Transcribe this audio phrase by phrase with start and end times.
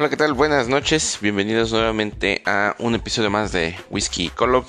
[0.00, 0.32] Hola, ¿qué tal?
[0.32, 1.18] Buenas noches.
[1.20, 4.64] Bienvenidos nuevamente a un episodio más de Whisky Colob.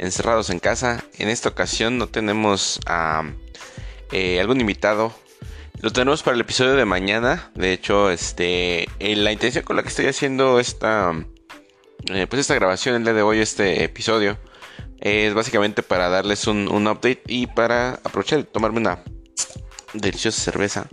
[0.00, 1.04] Encerrados en casa.
[1.16, 3.22] En esta ocasión no tenemos a
[4.10, 5.14] eh, algún invitado.
[5.80, 7.52] Lo tenemos para el episodio de mañana.
[7.54, 11.12] De hecho, este, eh, la intención con la que estoy haciendo esta,
[12.12, 14.38] eh, pues esta grabación el día de hoy, este episodio,
[14.98, 19.04] es básicamente para darles un, un update y para aprovechar de tomarme una
[19.92, 20.88] deliciosa cerveza.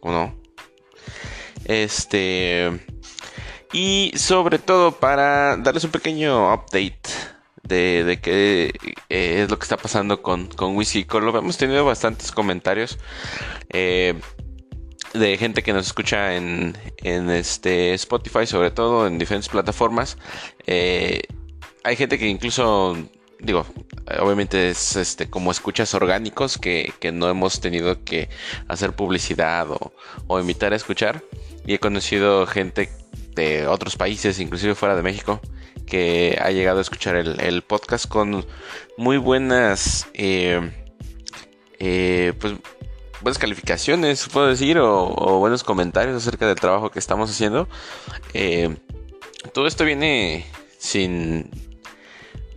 [0.00, 0.34] ¿O no?
[1.64, 2.93] Este
[3.74, 7.10] y sobre todo para darles un pequeño update
[7.64, 8.72] de, de qué
[9.08, 11.36] eh, es lo que está pasando con, con Whisky Color.
[11.38, 12.98] Hemos tenido bastantes comentarios
[13.70, 14.14] eh,
[15.12, 20.18] de gente que nos escucha en, en, este Spotify, sobre todo en diferentes plataformas.
[20.66, 21.22] Eh,
[21.82, 22.96] hay gente que incluso
[23.40, 23.66] digo,
[24.20, 28.28] obviamente es este como escuchas orgánicos que, que no hemos tenido que
[28.68, 29.92] hacer publicidad o,
[30.28, 31.24] o, invitar a escuchar.
[31.66, 32.90] Y he conocido gente
[33.34, 35.40] de otros países, inclusive fuera de México,
[35.86, 38.46] que ha llegado a escuchar el, podcast con
[38.96, 40.72] muy buenas, eh,
[41.78, 42.54] eh, pues,
[43.20, 47.68] buenas calificaciones, puedo decir, o, buenos comentarios acerca del trabajo que estamos haciendo.
[48.32, 48.76] Eh,
[49.52, 50.46] todo esto viene
[50.78, 51.50] sin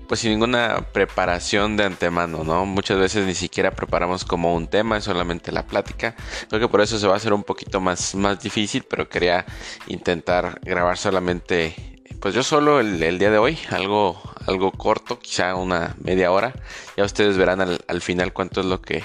[0.08, 2.66] pues sin ninguna preparación de antemano, ¿no?
[2.66, 6.16] Muchas veces ni siquiera preparamos como un tema, es solamente la plática.
[6.48, 9.46] Creo que por eso se va a hacer un poquito más, más difícil, pero quería
[9.88, 11.76] intentar grabar solamente,
[12.22, 16.54] pues yo solo el, día de hoy, algo, algo corto, quizá una media hora.
[16.96, 19.04] Ya ustedes verán al, final cuánto es lo que,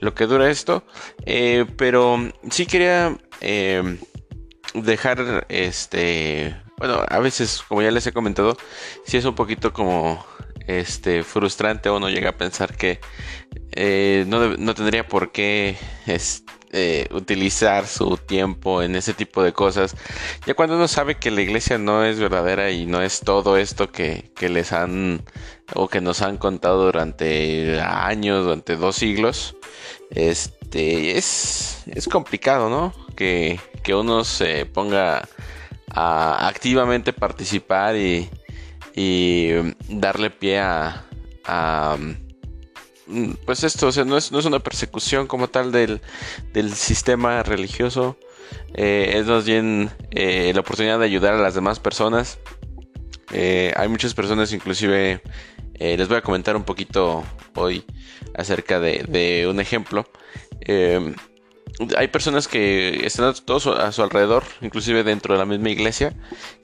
[0.00, 0.84] lo que dura esto.
[1.24, 2.18] Eh, pero
[2.50, 3.98] sí quería eh,
[4.74, 8.56] dejar este bueno, a veces, como ya les he comentado,
[9.06, 10.24] sí es un poquito como
[10.66, 13.00] este frustrante uno llega a pensar que
[13.72, 15.76] eh, no, tendría por qué
[16.72, 19.96] eh, utilizar su tiempo en ese tipo de cosas.
[20.46, 23.90] Ya cuando uno sabe que la iglesia no es verdadera y no es todo esto
[23.90, 25.22] que, que les han
[25.74, 29.56] o que nos han contado durante años, durante dos siglos,
[30.10, 32.92] este es, es complicado, ¿no?
[33.16, 35.28] Que, que uno se ponga
[35.90, 38.28] a activamente participar y,
[38.94, 39.50] y
[39.88, 41.04] darle pie a,
[43.06, 46.00] mm, pues esto, o sea, no es, no es una persecución como tal del,
[46.74, 48.16] sistema religioso,
[48.74, 52.38] eh, es más bien eh, la oportunidad de ayudar a las demás personas.
[53.32, 55.20] Eh, hay muchas personas, inclusive,
[55.78, 57.24] les voy a comentar un poquito
[57.56, 57.84] hoy
[58.36, 60.06] acerca de, de un ejemplo
[61.96, 66.14] hay personas que están todos a su alrededor, inclusive dentro de la misma iglesia,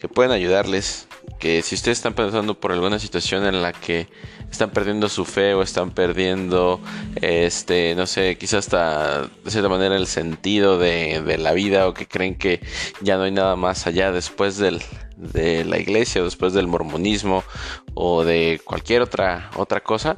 [0.00, 1.06] que pueden ayudarles.
[1.38, 4.08] Que si ustedes están pasando por alguna situación en la que
[4.50, 6.80] están perdiendo su fe o están perdiendo,
[7.16, 11.94] este, no sé, quizás hasta de cierta manera el sentido de, de la vida o
[11.94, 12.60] que creen que
[13.00, 14.82] ya no hay nada más allá después del,
[15.20, 17.44] de la iglesia o después del mormonismo
[17.94, 20.16] o de cualquier otra, otra cosa,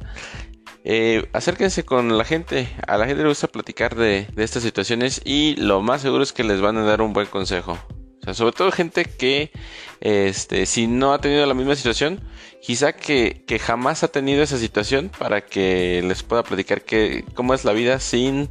[0.83, 2.67] eh, acérquense con la gente.
[2.87, 6.43] A la gente le gusta platicar de, estas situaciones y lo más seguro es que
[6.43, 7.77] les van a dar un buen consejo.
[8.21, 9.51] O sea, sobre todo gente que,
[9.99, 12.21] este, si no ha tenido la misma situación,
[12.61, 17.65] quizá que, jamás ha tenido esa situación para que les pueda platicar que, cómo es
[17.65, 18.49] la vida sin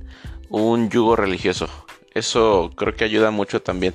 [0.48, 1.68] un yugo religioso.
[2.14, 3.94] Eso creo que ayuda mucho también.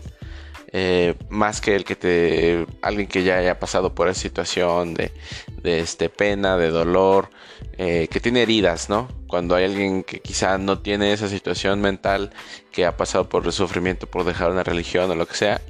[0.74, 5.14] Eh, más que el que te alguien que ya haya pasado por esa situación de,
[5.64, 7.30] de este pena de dolor
[7.78, 12.32] eh, que tiene heridas no cuando hay alguien que quizá no tiene esa situación mental
[12.70, 15.62] que ha pasado por el sufrimiento por dejar una religión o lo que sea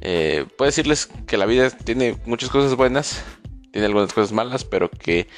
[0.00, 3.22] eh, puedo decirles que la vida tiene muchas cosas buenas
[3.70, 5.28] tiene algunas cosas malas pero que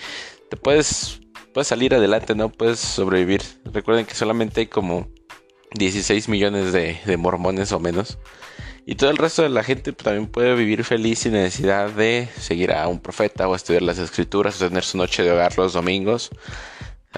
[0.49, 1.21] te puedes
[1.53, 3.43] puedes salir adelante no puedes sobrevivir.
[3.65, 5.09] Recuerden que solamente hay como
[5.75, 8.19] 16 millones de, de mormones o menos
[8.87, 12.73] y todo el resto de la gente también puede vivir feliz sin necesidad de seguir
[12.73, 16.31] a un profeta o estudiar las escrituras o tener su noche de hogar los domingos.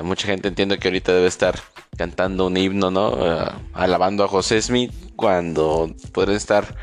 [0.03, 1.59] mucha gente entiendo que ahorita debe estar
[1.97, 3.17] cantando un himno, ¿no?
[3.21, 6.77] Eh, alabando a José Smith cuando pueden estar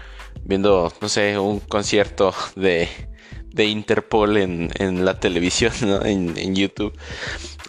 [0.43, 2.89] viendo, no sé, un concierto de,
[3.53, 6.03] de Interpol en, la televisión, ¿no?
[6.05, 6.93] en, YouTube.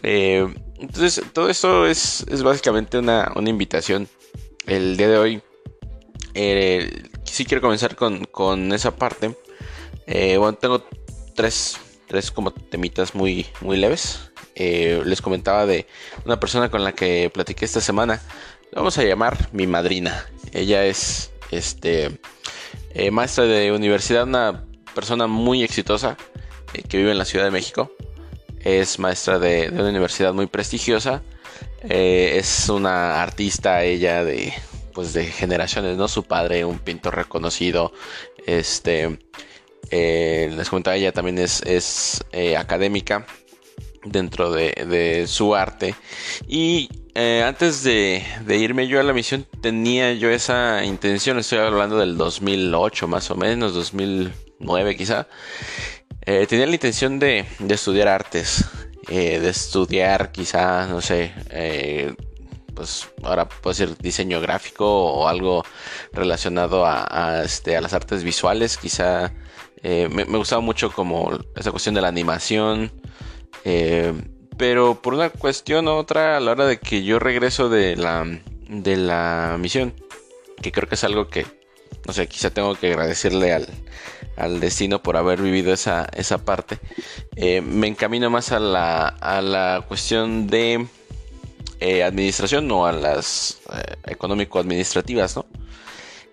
[0.02, 0.46] Eh,
[0.78, 4.08] entonces, todo esto es, básicamente una, invitación.
[4.66, 5.42] El día de hoy,
[6.34, 9.36] eh, sí quiero comenzar con, esa parte.
[10.06, 10.84] Eh, bueno, tengo
[11.34, 14.30] tres, tres como temitas muy, muy leves.
[14.54, 15.86] les comentaba de
[16.24, 18.20] una persona con la que platiqué esta semana.
[18.74, 20.26] Vamos a llamar mi madrina.
[20.52, 22.20] Ella es este
[23.10, 24.64] maestra de universidad, una
[24.94, 26.16] persona muy exitosa
[26.74, 27.92] eh, que vive en la Ciudad de México.
[28.60, 31.22] Es maestra de, una universidad muy prestigiosa.
[31.82, 34.52] Eh, es una artista ella de
[34.92, 36.08] pues de generaciones, ¿no?
[36.08, 37.92] Su padre, un pintor reconocido.
[38.46, 39.18] Este
[39.90, 42.24] eh, les comentaba, ella también es, es
[42.56, 43.26] académica
[44.04, 45.94] dentro de, su arte.
[46.48, 51.38] Y antes de, de, irme yo a la misión, tenía yo esa intención.
[51.38, 55.26] Estoy hablando del 2008, más o menos, 2000, 9 quizá,
[56.24, 58.64] eh, tenía la intención de, estudiar artes,
[59.08, 62.14] eh, de estudiar quizá, no sé, eh,
[62.74, 65.64] pues ahora puede ser diseño gráfico o algo
[66.12, 69.32] relacionado a, este, a las artes visuales, quizá
[69.82, 72.92] me, me, gustaba mucho como esa cuestión de la animación,
[74.56, 78.24] pero por una cuestión u otra a la hora de que yo regreso de la,
[78.68, 79.94] de la misión,
[80.60, 81.46] que creo que es algo que,
[82.06, 83.66] no sé, quizá tengo que agradecerle al,
[84.36, 86.78] al destino por haber vivido esa, esa parte.
[87.36, 90.86] Eh, me encamino más a la, a la cuestión de
[91.82, 95.46] eh, administración o a las eh, económico-administrativas, ¿no?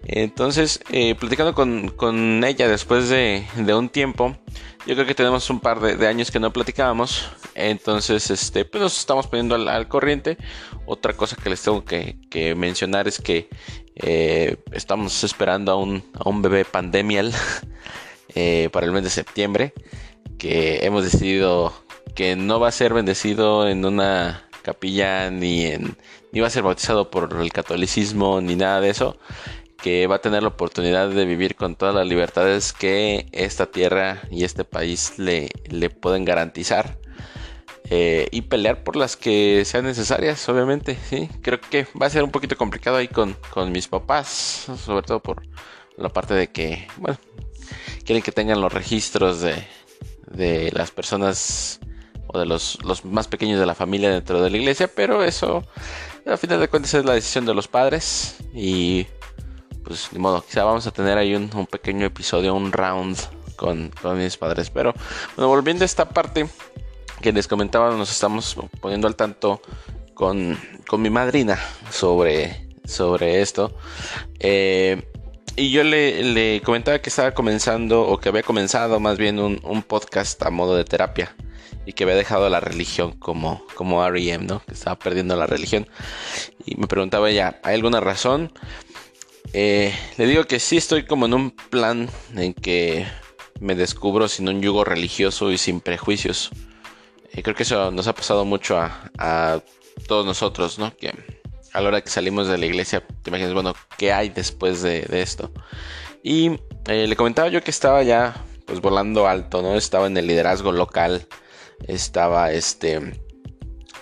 [0.01, 0.79] Entonces,
[1.19, 4.37] platicando con, ella después de, un tiempo,
[4.87, 7.29] yo creo que tenemos un par de, años que no platicábamos.
[7.53, 10.37] Entonces, este, pues nos estamos poniendo al, corriente.
[10.85, 12.15] Otra cosa que les tengo que,
[12.55, 13.49] mencionar es que
[14.71, 17.33] estamos esperando a un, a un bebé pandemial
[18.35, 19.73] Eh, para el mes de septiembre,
[20.37, 21.73] que hemos decidido
[22.15, 25.97] que no va a ser bendecido en una capilla ni en
[26.31, 29.17] ni va a ser bautizado por el catolicismo ni nada de eso,
[29.81, 34.21] que va a tener la oportunidad de vivir con todas las libertades que esta tierra
[34.29, 36.97] y este país le, le pueden garantizar.
[37.91, 41.27] Eh, y pelear por las que sean necesarias, obviamente, sí.
[41.41, 45.21] Creo que va a ser un poquito complicado ahí con, con mis papás, sobre todo
[45.21, 45.41] por
[45.97, 47.17] la parte de que, bueno,
[48.05, 49.55] quieren que tengan los registros de,
[50.27, 51.79] de las personas
[52.31, 55.63] o de los, los, más pequeños de la familia dentro de la iglesia, pero eso
[56.25, 59.07] a final de cuentas es la decisión de los padres y
[59.83, 63.17] pues ni modo, quizá vamos a tener ahí un, pequeño episodio, un round
[63.55, 64.93] con, con, mis padres, pero
[65.35, 66.47] bueno, volviendo a esta parte
[67.21, 69.61] que les comentaba, nos estamos poniendo al tanto
[70.13, 71.59] con, con mi madrina
[71.89, 73.75] sobre, sobre esto.
[74.39, 75.01] Eh,
[75.55, 80.41] y yo le, comentaba que estaba comenzando, o que había comenzado más bien un, podcast
[80.43, 81.35] a modo de terapia.
[81.89, 84.61] Y que había dejado la religión como, como R.E.M., ¿no?
[84.65, 85.87] Que estaba perdiendo la religión.
[86.63, 88.53] Y me preguntaba ella, ¿hay alguna razón?
[89.53, 93.07] Eh, le digo que sí estoy como en un plan en que
[93.59, 96.51] me descubro sin un yugo religioso y sin prejuicios.
[97.33, 99.63] Y creo que eso nos ha pasado mucho a, a
[100.07, 100.95] todos nosotros, ¿no?
[100.95, 101.11] Que
[101.73, 105.07] a la hora que salimos de la iglesia, te imaginas, bueno, ¿qué hay después de,
[105.11, 105.51] esto?
[106.23, 109.75] Y eh, le comentaba yo que estaba ya, pues volando alto, ¿no?
[109.75, 111.27] Estaba en el liderazgo local,
[111.87, 113.13] estaba, este,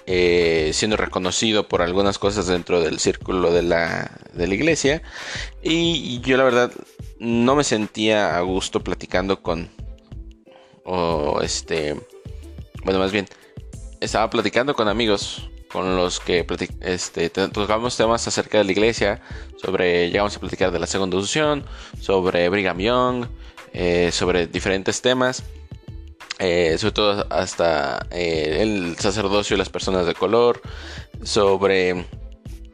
[0.10, 5.02] eh, siendo reconocido por algunas cosas dentro del círculo de la, de la iglesia.
[5.62, 6.72] Y, yo la verdad
[7.20, 9.70] no me sentía a gusto platicando con,
[10.86, 11.96] o este,
[12.86, 13.28] bueno, más bien,
[14.00, 16.46] estaba platicando con amigos con los que
[16.80, 19.22] este, tocamos temas acerca de la iglesia,
[19.62, 21.66] sobre, llegamos a platicar de la segunda unción,
[22.00, 23.26] sobre Brigham Young,
[23.74, 25.44] eh, sobre diferentes temas,
[26.40, 30.62] eh, sobre todo hasta eh, el sacerdocio y las personas de color,
[31.24, 32.06] sobre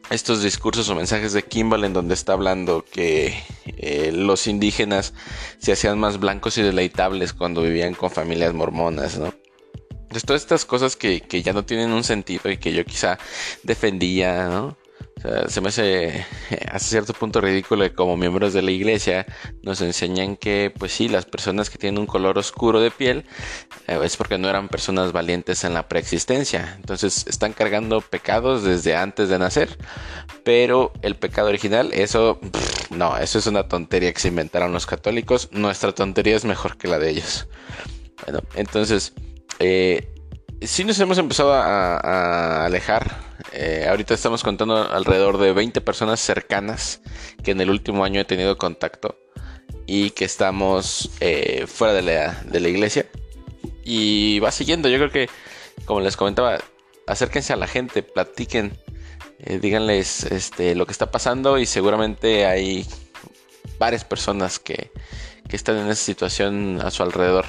[0.09, 3.41] estos discursos o mensajes de Kimball en donde está hablando que
[4.11, 5.13] los indígenas
[5.57, 9.33] se hacían más blancos y deleitables cuando vivían con familias mormonas, ¿no?
[10.13, 13.17] Entonces, todas estas cosas que, ya no tienen un sentido y que yo quizá
[13.63, 14.77] defendía, ¿no?
[15.21, 16.25] Sea, se me hace
[16.71, 19.25] hasta cierto punto ridículo que como miembros de la iglesia
[19.61, 23.25] nos enseñan que, pues sí, las personas que tienen un color oscuro de piel
[23.87, 26.75] eh, es porque no eran personas valientes en la preexistencia.
[26.77, 29.77] Entonces están cargando pecados desde antes de nacer.
[30.43, 32.39] Pero el pecado original, eso,
[32.89, 35.49] no, eso es una tontería que se inventaron los católicos.
[35.51, 37.47] Nuestra tontería es mejor que la de ellos.
[38.25, 39.13] Bueno, entonces
[39.59, 40.13] eh,
[40.61, 43.32] sí nos hemos empezado a, alejar.
[43.51, 47.01] Eh, ahorita estamos contando alrededor de 20 personas cercanas
[47.43, 49.19] que en el último año he tenido contacto.
[49.85, 53.05] y que estamos eh, fuera de la, de la iglesia.
[53.83, 55.29] Y va siguiendo, yo creo que,
[55.85, 56.59] como les comentaba,
[57.05, 58.77] acérquense a la gente, platiquen,
[59.39, 62.85] eh, díganles este, lo que está pasando y seguramente hay
[63.77, 64.89] varias personas que,
[65.49, 67.45] que están en esa situación a su alrededor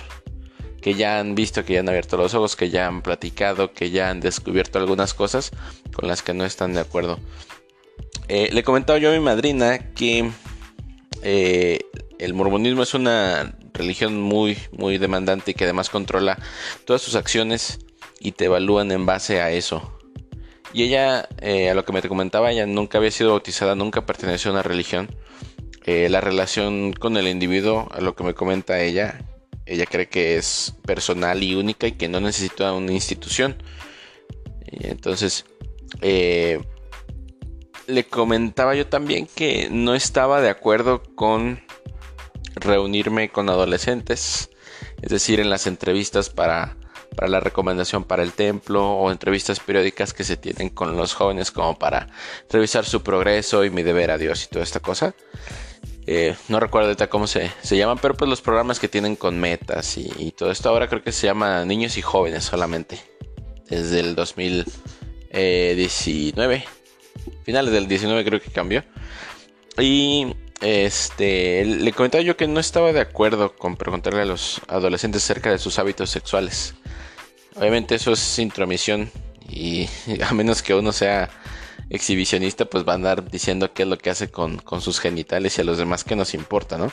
[0.84, 3.88] que ya han visto, que ya han abierto los ojos, que ya han platicado, que
[3.88, 5.50] ya han descubierto algunas cosas
[5.94, 7.18] con las que no están de acuerdo.
[8.28, 10.30] Eh, le comentaba yo a mi madrina que
[11.22, 11.78] eh,
[12.18, 16.38] el mormonismo es una religión muy, muy demandante y que además controla
[16.84, 17.78] todas sus acciones
[18.20, 19.98] y te evalúan en base a eso.
[20.74, 24.50] Y ella, eh, a lo que me comentaba, ella nunca había sido bautizada, nunca perteneció
[24.50, 25.08] a una religión.
[25.86, 29.24] la relación con el individuo, a lo que me comenta ella,
[29.66, 33.56] ella cree que es personal y única y que no necesita una institución.
[34.66, 35.44] Entonces,
[36.00, 36.61] eh,
[37.87, 41.62] le comentaba yo también que no estaba de acuerdo con
[42.56, 44.50] reunirme con adolescentes,
[45.02, 46.76] es decir, en las entrevistas para,
[47.16, 51.50] para la recomendación para el templo o entrevistas periódicas que se tienen con los jóvenes
[51.50, 52.09] como para
[52.50, 55.14] revisar su progreso y mi deber a Dios y toda esta cosa.
[56.06, 59.96] Eh, no recuerdo ahorita cómo se, llaman, pero pues los programas que tienen con metas
[59.96, 63.00] y, todo esto ahora creo que se llama Niños y Jóvenes solamente.
[63.68, 66.64] Desde el 2019.
[67.44, 68.84] Finales del 19 creo que cambió.
[69.78, 75.25] Y este le comentaba yo que no estaba de acuerdo con preguntarle a los adolescentes
[75.25, 76.75] acerca de sus hábitos sexuales.
[77.56, 79.11] Obviamente eso es intromisión
[79.49, 79.88] y
[80.26, 81.30] a menos que uno sea
[81.90, 85.60] exhibicionista pues va a andar diciendo qué es lo que hace con, sus genitales y
[85.60, 86.92] a los demás que nos importa, ¿no?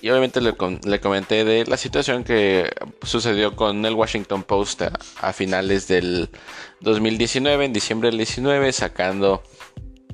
[0.00, 2.70] Y obviamente le, comenté de la situación que
[3.02, 6.28] sucedió con el Washington Post a, finales del
[6.80, 9.42] 2019, en diciembre del 19, sacando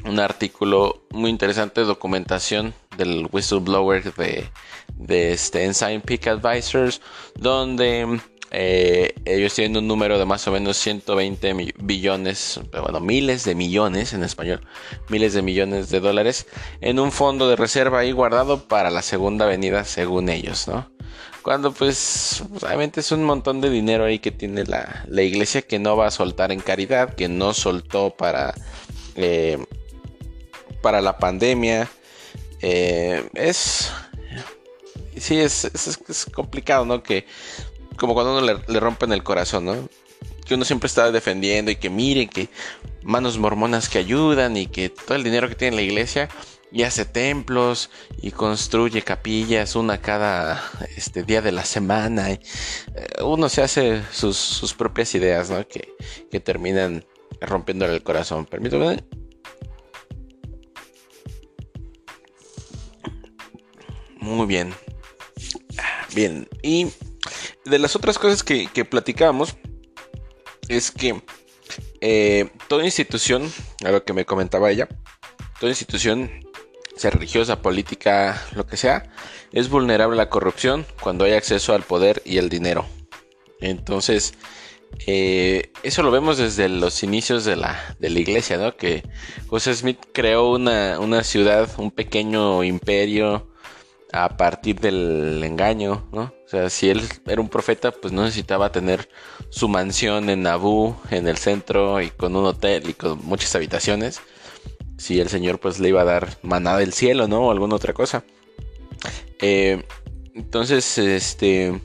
[0.05, 4.49] un artículo muy interesante de documentación del whistleblower de,
[4.95, 7.01] de este Ensign Peak Advisors,
[7.35, 8.21] donde
[8.53, 14.13] eh, ellos tienen un número de más o menos 120 billones, bueno, miles de millones
[14.13, 14.61] en español,
[15.09, 16.47] miles de millones de dólares
[16.81, 20.91] en un fondo de reserva ahí guardado para la segunda venida según ellos, ¿no?
[21.43, 25.97] Cuando pues obviamente es un montón de dinero ahí que tiene la, iglesia que no
[25.97, 28.55] va a soltar en caridad, que no soltó para,
[29.15, 29.65] eh,
[30.83, 31.89] para la pandemia.
[32.61, 33.91] Eh, es
[35.21, 37.03] sí, es, es, complicado, ¿no?
[37.03, 37.27] Que
[38.01, 39.89] como cuando uno le, rompen el corazón, ¿no?
[40.47, 42.49] Que uno siempre está defendiendo y que miren que
[43.03, 46.31] manos mormonas que ayudan y que todo el dinero que tiene la iglesia
[46.73, 47.91] y hace templos
[48.23, 50.63] y construye capillas una cada
[50.97, 52.31] este día de la semana.
[52.31, 52.41] Eh,
[53.23, 55.69] uno se hace sus, propias ideas, ¿no?
[55.69, 55.95] Que,
[56.31, 57.05] que terminan
[57.43, 58.47] rompiéndole el corazón.
[58.47, 59.05] Permítame.
[64.21, 64.73] Muy bien.
[66.15, 66.49] Bien.
[66.63, 66.89] Y
[67.65, 69.57] de las otras cosas que, que platicábamos
[70.69, 71.23] es que
[72.01, 73.51] eh, toda institución,
[73.85, 74.89] a lo que me comentaba ella,
[75.59, 76.31] toda institución,
[76.97, 79.11] sea religiosa, política, lo que sea,
[79.53, 82.87] es vulnerable a la corrupción cuando hay acceso al poder y el dinero.
[83.61, 84.35] Entonces,
[85.07, 88.77] eh, eso lo vemos desde los inicios de la, de la iglesia, ¿no?
[88.77, 89.03] Que
[89.49, 93.50] José Smith creó una, una ciudad, un pequeño imperio,
[94.13, 96.35] a partir del engaño, ¿no?
[96.45, 99.09] O sea, si él era un profeta, pues no necesitaba tener
[99.51, 104.21] su mansión en Nabú, en el centro, y con un hotel y con muchas habitaciones.
[104.99, 107.47] Si el Señor pues le iba a dar manada del cielo, ¿no?
[107.47, 108.25] O alguna otra cosa.
[109.41, 109.83] Eh,
[110.35, 111.81] entonces, este...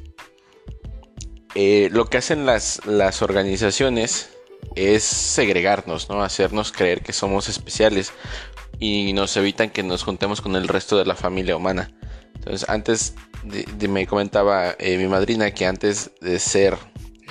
[1.53, 4.29] Eh, lo que hacen las, las organizaciones
[4.75, 6.21] es segregarnos, ¿no?
[6.21, 8.11] Hacernos creer que somos especiales
[8.79, 11.91] y nos evitan que nos juntemos con el resto de la familia humana.
[12.45, 16.77] Entonces, antes de, me comentaba eh, mi madrina que antes de ser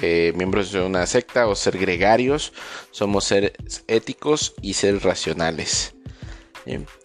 [0.03, 2.53] eh, miembros de una secta o ser gregarios,
[2.91, 3.53] somos seres
[3.87, 5.95] éticos y seres racionales.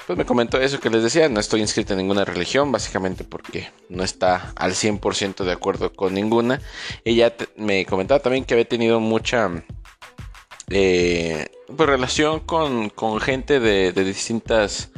[0.08, 3.70] pues me comentó eso que les decía, no estoy inscrito en ninguna religión, básicamente porque
[3.90, 6.62] no está al 100% de acuerdo con ninguna.
[7.06, 9.52] Ella me comentaba también que había tenido mucha
[10.72, 11.46] eh,
[11.78, 12.90] pues, relación con,
[13.22, 14.90] gente de distintas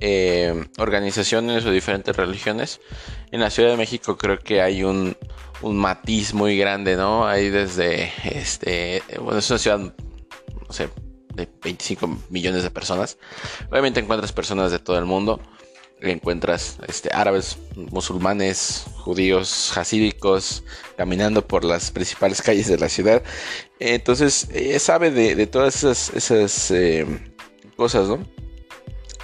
[0.00, 2.80] eh, organizaciones o diferentes religiones.
[3.30, 5.16] En la Ciudad de México creo que hay un,
[5.62, 7.26] matiz muy grande, ¿no?
[7.26, 9.94] Hay desde, este, bueno, es una ciudad,
[11.34, 13.18] de 25 millones de personas.
[13.70, 15.40] Obviamente encuentras personas de todo el mundo.
[16.00, 20.64] Encuentras este, árabes, musulmanes, judíos, hasídicos,
[20.96, 23.22] caminando por las principales calles de la ciudad.
[23.78, 27.06] Entonces, sabe de, todas esas, esas eh,
[27.76, 28.18] cosas, ¿no?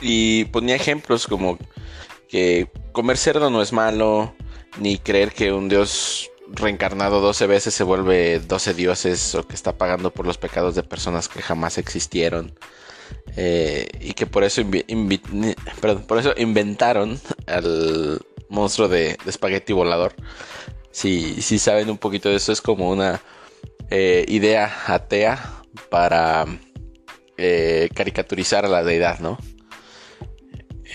[0.00, 1.58] Y ponía ejemplos como
[2.28, 4.34] que comer cerdo no es malo,
[4.78, 9.76] ni creer que un dios reencarnado 12 veces se vuelve 12 dioses o que está
[9.76, 12.58] pagando por los pecados de personas que jamás existieron.
[13.36, 14.62] Eh, y que por eso,
[16.08, 20.14] por eso inventaron al monstruo de, espagueti volador.
[20.90, 23.20] Si, si, saben un poquito de eso, es como una
[23.90, 26.46] eh, idea atea para
[27.36, 29.38] eh, caricaturizar a la deidad, ¿no?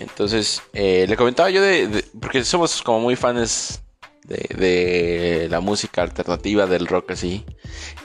[0.01, 3.81] Entonces, le comentaba yo de, porque somos como muy fans
[4.25, 7.45] de, la música alternativa, del rock así.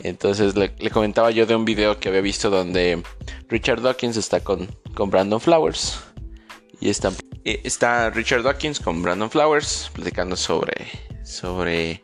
[0.02, 3.02] Entonces le, comentaba yo de un video que había visto donde
[3.48, 6.00] Richard Dawkins está con, con Brandon Flowers.
[6.80, 7.12] Y está,
[7.44, 10.86] está Richard Dawkins con Brandon Flowers platicando sobre,
[11.24, 12.02] sobre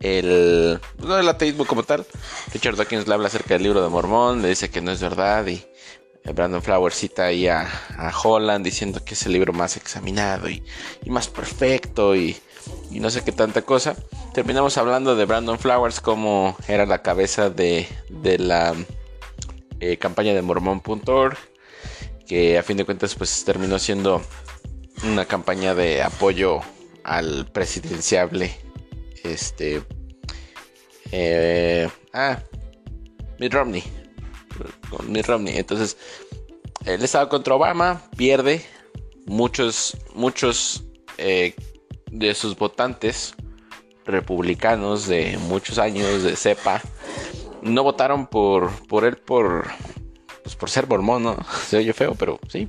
[0.00, 2.04] el, no el ateísmo como tal.
[2.52, 5.46] Richard Dawkins le habla acerca del libro de Mormón, le dice que no es verdad
[5.46, 5.62] y
[6.24, 7.68] Brandon Flowers cita ahí a,
[8.22, 10.62] Holland diciendo que es el libro más examinado y,
[11.06, 12.36] más perfecto y
[12.90, 13.96] no sé qué tanta cosa.
[14.32, 17.86] Terminamos hablando de Brandon Flowers como era la cabeza de,
[18.38, 18.74] la
[19.80, 21.36] eh, campaña de mormon.org,
[22.26, 24.22] que a fin de cuentas pues terminó siendo
[25.04, 26.60] una campaña de apoyo
[27.04, 28.56] al presidenciable.
[29.22, 29.82] Este...
[31.10, 32.38] Eh, ah,
[33.38, 33.82] Mitt Romney.
[35.06, 35.56] Mitt Romney.
[35.56, 35.96] Entonces,
[36.84, 38.64] él estaba contra Obama, pierde.
[39.26, 40.84] Muchos, muchos
[41.18, 41.54] eh,
[42.10, 43.34] de sus votantes
[44.04, 46.82] republicanos de muchos años de cepa
[47.62, 49.68] no votaron por, por él por,
[50.42, 51.36] pues por ser mormón, ¿no?
[51.68, 52.68] Se oye feo, pero sí.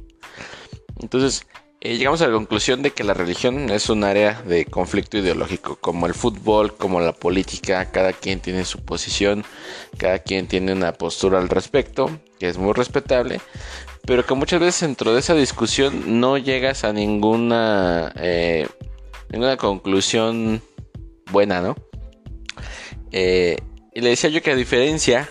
[0.99, 1.45] Entonces,
[1.83, 5.75] eh, llegamos a la conclusión de que la religión es un área de conflicto ideológico,
[5.75, 9.43] como el fútbol, como la política, cada quien tiene su posición,
[9.97, 12.09] cada quien tiene una postura al respecto,
[12.39, 13.41] que es muy respetable,
[14.05, 18.13] pero que muchas veces dentro de esa discusión no llegas a ninguna...
[18.15, 18.65] Eh,
[19.29, 20.61] ninguna conclusión
[21.31, 21.75] buena, ¿no?
[23.11, 23.57] Eh,
[23.93, 25.29] y le decía yo que a diferencia,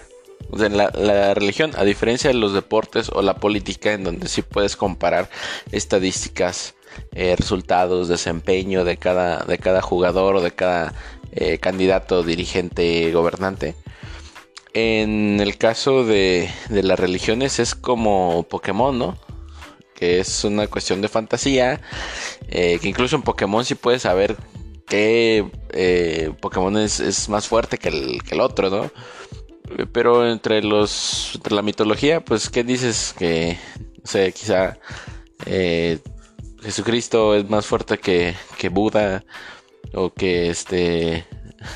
[0.51, 4.77] de la, religión, a diferencia de los deportes o la política, en donde sí puedes
[4.77, 5.31] comparar
[5.71, 6.75] estadísticas,
[7.13, 10.95] eh, resultados, desempeño de cada, de cada jugador o de cada
[11.33, 13.75] eh, candidato, dirigente, gobernante.
[14.75, 19.19] En el caso de, de las religiones es como Pokémon, ¿no?
[19.95, 21.81] que es una cuestión de fantasía,
[22.49, 24.37] eh, que incluso en Pokémon sí puedes saber
[24.89, 25.47] qué
[26.41, 28.91] Pokémon es, más fuerte que el, otro, ¿no?
[29.93, 33.15] Pero entre los entre la mitología, pues, ¿qué dices?
[33.19, 33.59] Que,
[33.99, 34.79] no sé, quizá
[35.47, 35.99] eh,
[36.63, 39.25] Jesucristo es más fuerte que, que Buda
[39.95, 41.27] o que este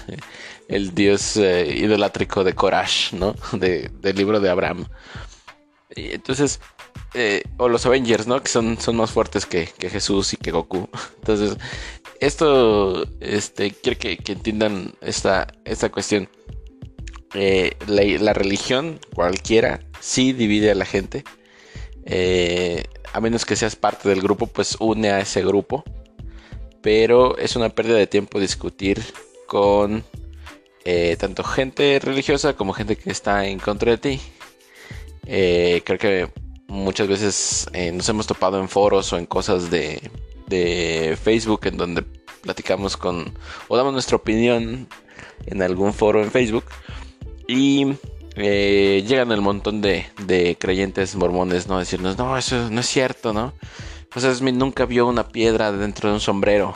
[0.68, 3.34] el dios idolátrico de Corash, ¿no?
[3.52, 4.86] De, del libro de Abraham.
[5.94, 6.60] Y entonces,
[7.14, 8.42] eh, o los Avengers, ¿no?
[8.42, 10.88] Que son, son más fuertes que, Jesús y que Goku.
[11.20, 11.56] Entonces,
[12.20, 16.28] esto, este, quiero que, entiendan esta, esta cuestión.
[17.36, 21.24] Eh, la, religión, cualquiera, sí divide a la gente.
[22.04, 25.84] Eh, a menos que seas parte del grupo, pues une a ese grupo.
[26.82, 29.02] Pero es una pérdida de tiempo discutir
[29.46, 30.04] con
[31.18, 34.20] tanto gente religiosa como gente que está en contra de ti.
[35.24, 36.28] creo que
[36.68, 40.10] muchas veces eh, nos hemos topado en foros o en cosas de,
[40.46, 42.02] de Facebook en donde
[42.42, 43.32] platicamos con
[43.68, 44.88] o damos nuestra opinión
[45.46, 46.64] en algún foro en Facebook
[47.46, 47.94] y
[48.36, 51.78] eh, llegan el montón de, de, creyentes mormones, ¿no?
[51.78, 53.54] Decirnos, no, eso no es cierto, ¿no?
[54.10, 56.74] Pues Smith nunca vio una piedra dentro de un sombrero,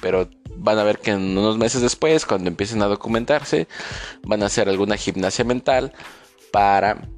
[0.00, 3.68] pero van a ver que en unos meses después, cuando empiecen a documentarse,
[4.22, 5.92] van a hacer alguna gimnasia mental
[6.50, 7.08] para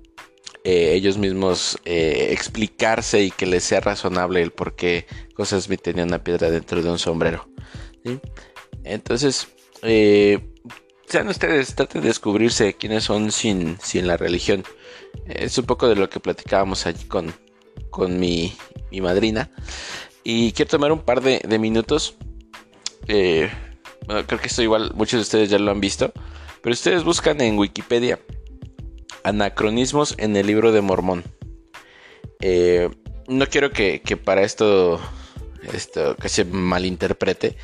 [0.64, 5.80] eh, ellos mismos eh, explicarse y que les sea razonable el por qué José Smith
[5.82, 7.48] tenía una piedra dentro de un sombrero.
[8.84, 9.48] Entonces,
[9.82, 10.38] eh,
[11.10, 14.64] sean ustedes, traten de descubrirse quiénes son sin, sin la religión.
[15.26, 17.34] Es un poco de lo que platicábamos allí con,
[17.90, 18.54] con mi,
[18.90, 19.50] mi madrina.
[20.22, 22.14] Y quiero tomar un par de, minutos.
[23.06, 23.50] creo
[24.06, 26.12] que esto igual muchos de ustedes ya lo han visto.
[26.62, 28.20] Pero ustedes buscan en Wikipedia
[29.24, 31.24] Anacronismos en el libro de Mormón.
[32.40, 32.88] Eh,
[33.28, 35.00] no quiero que, para esto,
[35.72, 37.56] esto que se malinterprete.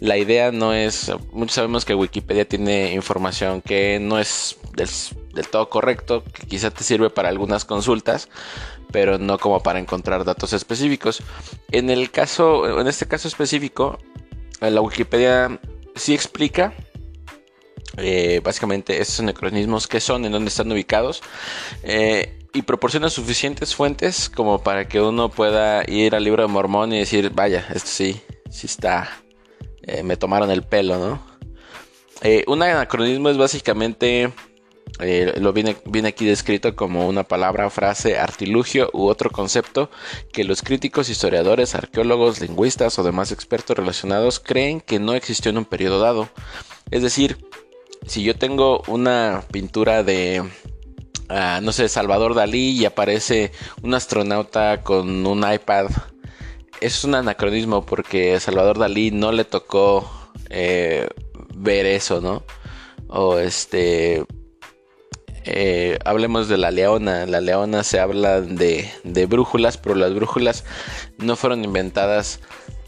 [0.00, 1.10] La idea no es.
[1.32, 6.84] Muchos sabemos que Wikipedia tiene información que no es del, todo correcto, que quizá te
[6.84, 8.28] sirve para algunas consultas,
[8.92, 11.22] pero no como para encontrar datos específicos.
[11.70, 13.98] En el caso, en este caso específico,
[14.60, 15.60] la Wikipedia
[15.94, 16.74] sí explica
[17.96, 21.22] eh, básicamente estos anacronismos, que son, en dónde están ubicados.
[21.82, 26.92] Eh, y proporciona suficientes fuentes como para que uno pueda ir al libro de Mormón
[26.92, 29.22] y decir, vaya, esto sí, sí está,
[29.82, 31.38] eh, me tomaron el pelo, ¿no?
[32.22, 34.32] Eh, un anacronismo es básicamente,
[35.00, 39.90] eh, lo viene, viene aquí descrito como una palabra, frase, artilugio u otro concepto
[40.32, 45.58] que los críticos, historiadores, arqueólogos, lingüistas o demás expertos relacionados creen que no existió en
[45.58, 46.28] un periodo dado.
[46.90, 47.38] Es decir,
[48.06, 50.42] si yo tengo una pintura de
[51.28, 55.86] no sé, Salvador Dalí y aparece un astronauta con un iPad.
[56.80, 60.08] Es un anacronismo porque Salvador Dalí no le tocó
[60.50, 61.08] eh,
[61.54, 62.44] ver eso, ¿no?
[63.08, 64.24] O este...
[65.50, 67.24] Eh, hablemos de la leona.
[67.26, 70.64] La leona se habla de, de brújulas, pero las brújulas
[71.16, 72.40] no fueron inventadas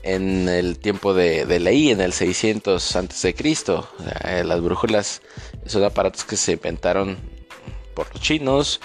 [0.03, 3.89] en el tiempo de, de Leí, en el 600 antes de Cristo.
[4.45, 5.23] las brújulas
[5.67, 7.19] son aparatos que se inventaron
[7.95, 8.81] por los chinos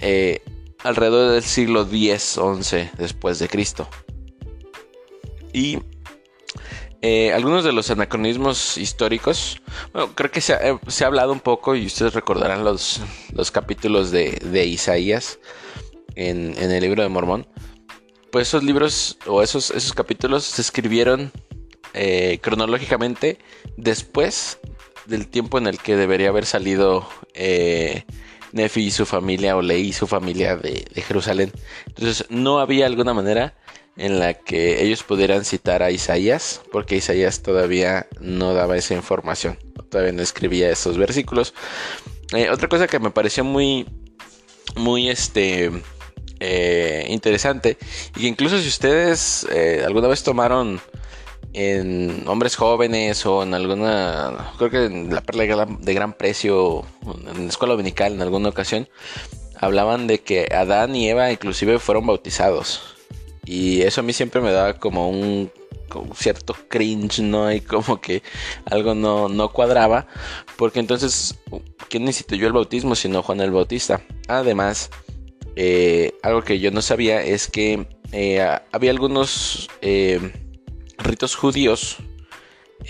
[0.00, 0.42] eh,
[0.82, 3.88] alrededor del siglo X-XI después de Cristo.
[5.52, 5.78] Y
[7.02, 11.74] eh, algunos de los anacronismos históricos, bueno, creo que se ha, eh, hablado un poco
[11.76, 13.00] y ustedes recordarán los,
[13.32, 15.38] los capítulos de, Isaías
[16.14, 17.46] en, el libro de Mormón.
[18.30, 21.32] Pues esos libros o esos, esos capítulos se escribieron
[22.42, 23.38] cronológicamente
[23.78, 24.58] después
[25.06, 27.08] del tiempo en el que debería haber salido
[28.56, 31.52] Nefi y su familia o Leí y su familia de, Jerusalén.
[31.86, 33.54] Entonces no había alguna manera
[33.96, 39.58] en la que ellos pudieran citar a Isaías, porque Isaías todavía no daba esa información,
[39.90, 41.54] todavía no escribía esos versículos.
[42.34, 43.86] Eh, otra cosa que me pareció muy,
[44.74, 45.70] muy este,
[46.40, 47.78] eh, interesante,
[48.16, 50.80] y que incluso si ustedes eh, alguna vez tomaron
[51.56, 56.84] en hombres jóvenes o en alguna, creo que en la perla de gran precio,
[57.34, 58.88] en la escuela dominical en alguna ocasión,
[59.58, 62.82] hablaban de que Adán y Eva inclusive fueron bautizados.
[63.46, 65.50] Y eso a mí siempre me daba como un
[66.14, 67.50] cierto cringe, ¿no?
[67.50, 68.22] Y como que
[68.66, 70.06] algo no, no cuadraba.
[70.58, 71.38] Porque entonces,
[71.88, 74.02] ¿quién instituyó el bautismo sino Juan el Bautista?
[74.28, 74.90] Además,
[75.54, 79.70] eh, algo que yo no sabía es que eh, había algunos...
[79.80, 80.42] Eh,
[80.98, 81.98] ritos judíos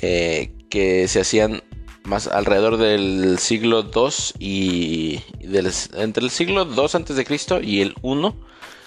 [0.03, 1.63] eh, que se hacían
[2.05, 7.95] más alrededor del siglo 2 y entre el siglo 2 antes de Cristo y el
[8.03, 8.37] 1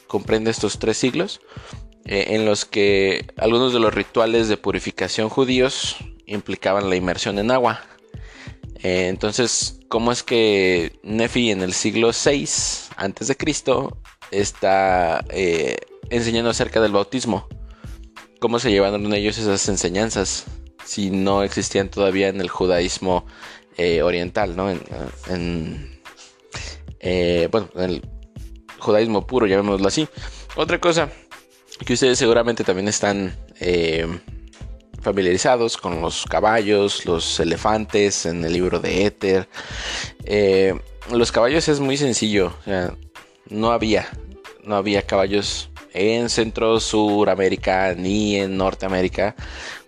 [0.07, 1.41] comprende estos tres siglos
[2.05, 7.51] eh, en los que algunos de los rituales de purificación judíos implicaban la inmersión en
[7.51, 7.81] agua.
[8.81, 13.97] Eh, entonces, ¿cómo es que Nefi en el siglo 6 antes de Cristo
[14.31, 15.25] está
[16.09, 17.47] enseñando acerca del bautismo?
[18.39, 20.45] Cómo se llevaron ellos esas enseñanzas
[20.85, 23.25] si no existían todavía en el judaísmo
[23.77, 24.71] eh, oriental, ¿no?
[24.71, 25.99] En,
[26.99, 28.01] eh, bueno, en el
[28.79, 30.07] judaísmo puro, llamémoslo así.
[30.55, 31.09] Otra cosa
[31.85, 34.07] que ustedes seguramente también están eh,
[35.01, 39.47] familiarizados con los caballos, los elefantes en el libro de Éter.
[41.11, 42.53] los caballos es muy sencillo,
[43.49, 44.09] no había,
[44.63, 49.35] no había caballos en Centro Suramérica ni en Norteamérica.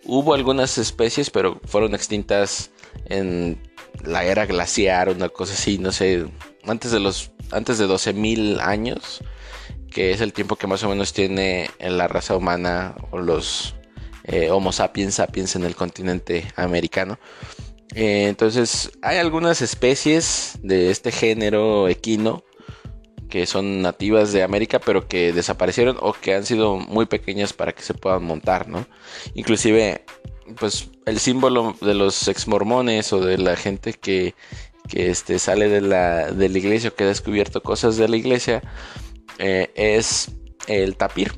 [0.06, 2.72] Hubo algunas especies, pero fueron extintas
[3.06, 3.62] en
[4.04, 6.26] la era glaciar, una cosa así, no sé,
[6.66, 9.22] antes de los antes de 12.000 años,
[9.92, 13.76] que es el tiempo que más o menos tiene en la raza humana o los
[14.24, 17.20] eh, Homo sapiens sapiens en el continente americano.
[17.94, 22.46] Eh, entonces, hay algunas especies de este género equino
[23.32, 27.72] que son nativas de América pero que desaparecieron o que han sido muy pequeñas para
[27.72, 28.86] que se puedan montar, ¿no?
[29.34, 30.04] Inclusive,
[30.60, 34.36] pues el símbolo de los ex mormones o de la gente que,
[34.89, 38.17] que este, sale de la, de la iglesia o que ha descubierto cosas de la
[38.17, 38.62] iglesia
[39.39, 40.30] eh, es
[40.67, 41.32] el tapir.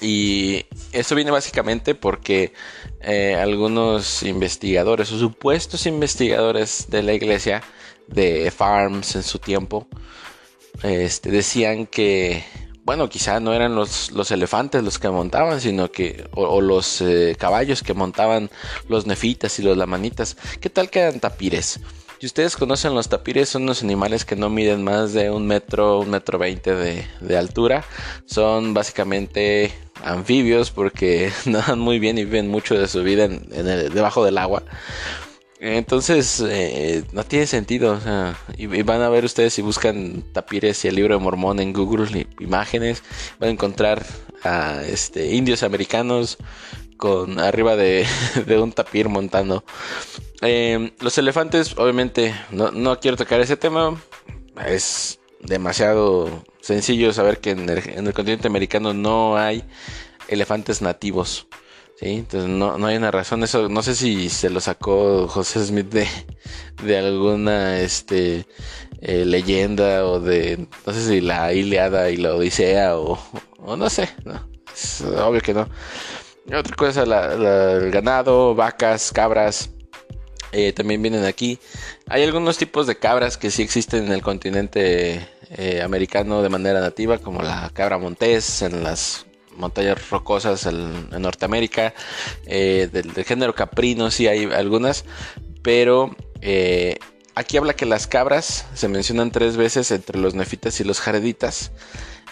[0.00, 2.54] Y esto viene básicamente porque
[3.02, 7.62] eh, algunos investigadores o supuestos investigadores de la iglesia
[8.08, 9.86] de Farms en su tiempo
[10.82, 12.44] este, decían que,
[12.84, 17.36] bueno, quizá no eran los, los elefantes los que montaban, sino que, o, los eh,
[17.38, 18.50] caballos que montaban
[18.88, 20.36] los nefitas y los lamanitas.
[20.60, 21.80] ¿Qué tal que eran tapires?
[22.22, 25.98] Si ustedes conocen los tapires, son unos animales que no miden más de un metro,
[25.98, 27.84] un metro veinte de, altura.
[28.26, 29.72] Son básicamente
[30.04, 34.62] anfibios porque nadan muy bien y viven mucho de su vida en, debajo del agua.
[35.64, 38.00] Entonces, eh, no tiene sentido.
[38.58, 42.26] y, van a ver ustedes si buscan tapires y el libro de Mormón en Google
[42.40, 43.04] imágenes,
[43.38, 44.04] van a encontrar
[44.42, 46.38] a este, indios americanos
[46.96, 48.04] con arriba de,
[48.60, 49.62] un tapir montando.
[50.40, 54.02] Em, los elefantes, obviamente, no, quiero tocar ese tema.
[54.66, 59.62] Es demasiado sencillo saber que en el, continente americano no hay
[60.26, 61.46] elefantes nativos.
[62.02, 62.16] ¿Sí?
[62.18, 63.42] Entonces no, no, hay una razón.
[63.42, 66.08] Eso no sé si se lo sacó José Smith de,
[66.84, 68.46] de alguna este,
[69.00, 73.18] eh, leyenda o de, no sé si la Iliada y la Odisea o,
[73.58, 74.08] o no sé.
[74.24, 75.68] No, es obvio que no.
[76.52, 79.70] Otra cosa, el ganado, vacas, cabras,
[80.50, 81.58] eh, también vienen aquí.
[82.08, 86.80] Hay algunos tipos de cabras que sí existen en el continente eh, americano de manera
[86.80, 89.24] nativa, como la cabra montés en las
[89.62, 91.94] montañas rocosas en, Norteamérica.
[92.46, 95.06] Eh, del, género caprino sí hay algunas,
[95.62, 96.14] pero
[97.34, 101.72] aquí habla que las cabras se mencionan tres veces entre los nefitas y los jareditas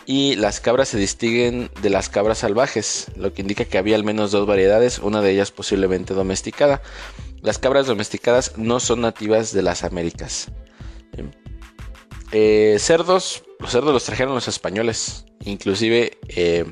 [0.06, 4.02] y las cabras se distinguen de las cabras salvajes, lo que indica que había al
[4.02, 6.82] menos dos variedades, una de ellas posiblemente domesticada.
[7.42, 10.48] Las cabras domesticadas no son nativas de las Américas.
[12.32, 16.64] Eh, cerdos, los cerdos los trajeron los españoles, inclusive eh,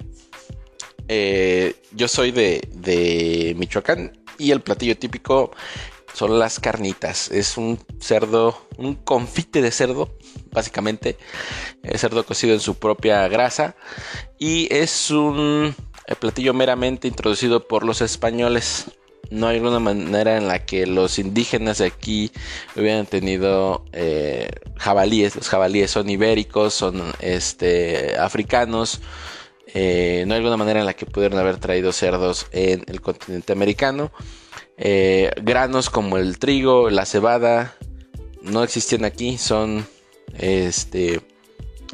[1.09, 5.51] eh, yo soy de, de Michoacán y el platillo típico
[6.14, 7.31] son las carnitas.
[7.31, 10.16] Es un cerdo, un confite de cerdo,
[10.51, 11.16] básicamente.
[11.83, 13.77] El cerdo cocido en su propia grasa.
[14.38, 15.75] Y es un
[16.21, 18.87] platillo meramente introducido por los españoles.
[19.31, 22.33] No hay alguna manera en la que los indígenas de aquí
[22.75, 25.37] hubieran tenido eh, jabalíes.
[25.37, 29.01] Los jabalíes son ibéricos, son este, africanos.
[29.74, 33.52] Eh, no hay alguna manera en la que pudieran haber traído cerdos en el continente
[33.52, 34.11] americano.
[34.76, 37.74] Eh, granos como el trigo, la cebada,
[38.42, 39.87] no existen aquí, son
[40.38, 41.20] este,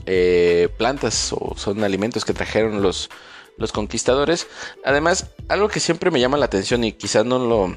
[0.06, 3.10] eh, plantas o son alimentos que trajeron los,
[3.56, 4.46] los conquistadores.
[4.84, 7.76] Además, algo que siempre me llama la atención y quizás no lo...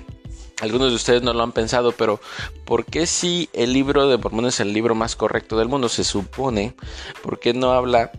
[0.60, 2.20] Algunos de ustedes no lo han pensado, pero
[2.66, 5.88] ¿por qué si el libro de Mormón es el libro más correcto del mundo?
[5.88, 6.74] Se supone,
[7.22, 8.12] ¿por qué no habla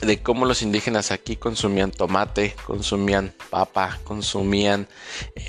[0.00, 4.88] de cómo los indígenas aquí consumían tomate, consumían papa, consumían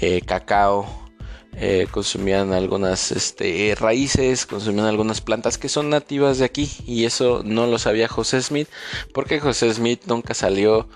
[0.01, 1.07] eh, cacao,
[1.53, 6.69] eh, consumían algunas este, raíces, consumían algunas plantas que son nativas de aquí.
[6.86, 8.69] Y eso no lo sabía José Smith
[9.13, 10.88] porque José Smith nunca salió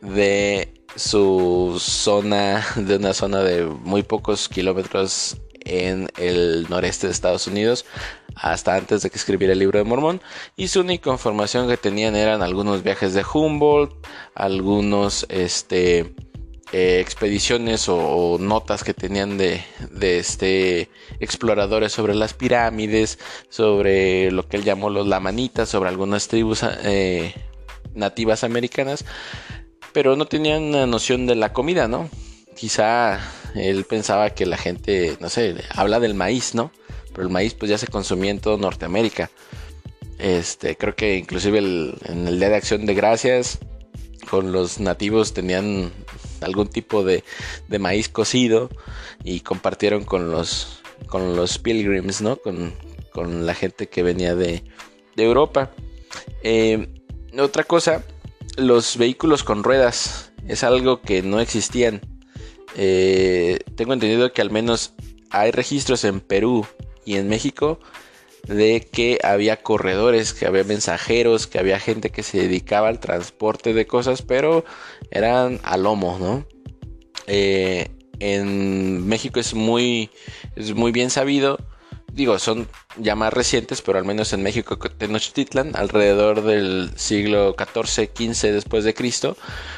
[0.00, 5.36] de su zona, de una zona de muy pocos kilómetros
[5.68, 7.84] en el noreste de Estados Unidos
[8.34, 10.20] hasta antes de que escribiera el libro de Mormón
[10.56, 13.92] y su única información que tenían eran algunos viajes de Humboldt,
[14.34, 16.14] algunos este
[16.70, 19.62] eh, expediciones o, notas que tenían de,
[20.00, 26.62] este exploradores sobre las pirámides, sobre lo que él llamó los lamanitas, sobre algunas tribus
[26.84, 27.34] eh,
[27.94, 29.06] nativas americanas,
[29.94, 32.10] pero no tenían una noción de la comida, ¿no?
[32.54, 33.18] Quizá
[33.54, 36.72] él pensaba que la gente, no sé, habla del maíz, ¿no?
[37.12, 39.30] Pero el maíz pues ya se consumía en todo Norteamérica.
[40.18, 43.60] Este, creo que inclusive en el Día de Acción de Gracias
[44.28, 45.92] con los nativos tenían
[46.40, 47.24] algún tipo de,
[47.78, 48.68] maíz cocido
[49.24, 52.36] y compartieron con los, con los pilgrims, ¿no?
[52.36, 52.74] Con,
[53.46, 54.62] la gente que venía de,
[55.16, 55.72] Europa.
[56.44, 56.86] Eh,
[57.36, 58.04] otra cosa,
[58.56, 62.00] los vehículos con ruedas es algo que no existían
[62.80, 64.94] eh, tengo entendido que al menos
[65.30, 66.64] hay registros en Perú
[67.04, 67.80] y en México
[68.46, 73.74] de que había corredores, que había mensajeros, que había gente que se dedicaba al transporte
[73.74, 74.64] de cosas, pero
[75.10, 76.46] eran a lomo, ¿no?
[77.26, 77.88] Eh,
[78.20, 80.10] en México es muy,
[80.54, 81.58] es muy bien sabido,
[82.12, 88.10] digo, son ya más recientes, pero al menos en México, Tenochtitlan, alrededor del siglo XIV,
[88.14, 89.36] XV después de Cristo,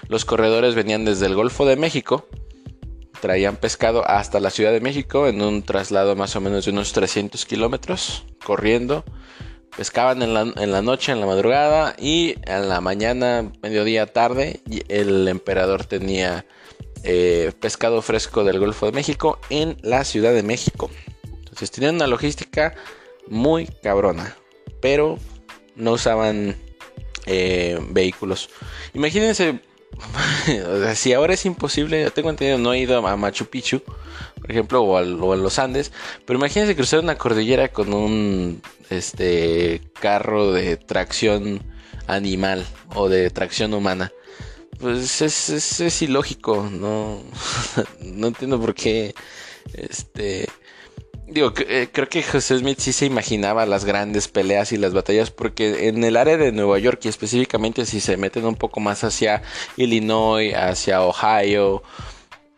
[0.09, 2.27] los corredores venían desde el Golfo de México,
[3.21, 6.93] traían pescado hasta la Ciudad de México en un traslado más o menos de unos
[6.93, 9.05] 300 kilómetros corriendo.
[9.77, 15.85] Pescaban en la, noche, en la madrugada y en la mañana, mediodía, tarde, el emperador
[15.85, 16.45] tenía
[17.05, 20.91] eh, pescado fresco del Golfo de México en la Ciudad de México.
[21.39, 22.75] Entonces tenían una logística
[23.29, 24.37] muy cabrona,
[24.81, 25.19] pero
[25.77, 26.57] no usaban
[27.27, 28.51] eh, vehículos.
[28.93, 29.61] Imagínense
[30.95, 33.83] si ahora es imposible, tengo entendido, no he ido a Machu Picchu,
[34.41, 35.93] por ejemplo, o a, los Andes,
[36.25, 41.63] pero imagínense cruzar una cordillera con un este carro de tracción
[42.07, 44.13] animal o de tracción humana.
[44.81, 47.23] Pues es, es, es ilógico, no,
[48.01, 49.15] no entiendo por qué
[49.75, 50.49] este
[51.31, 55.31] Digo, eh, creo que José Smith sí se imaginaba las grandes peleas y las batallas
[55.31, 59.05] porque en el área de Nueva York y específicamente si se meten un poco más
[59.05, 59.43] hacia
[59.77, 61.85] Illinois, hacia Ohio,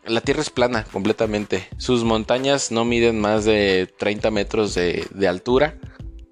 [0.05, 1.67] la tierra es plana completamente.
[1.77, 5.77] Sus montañas no miden más de 30 metros de, altura.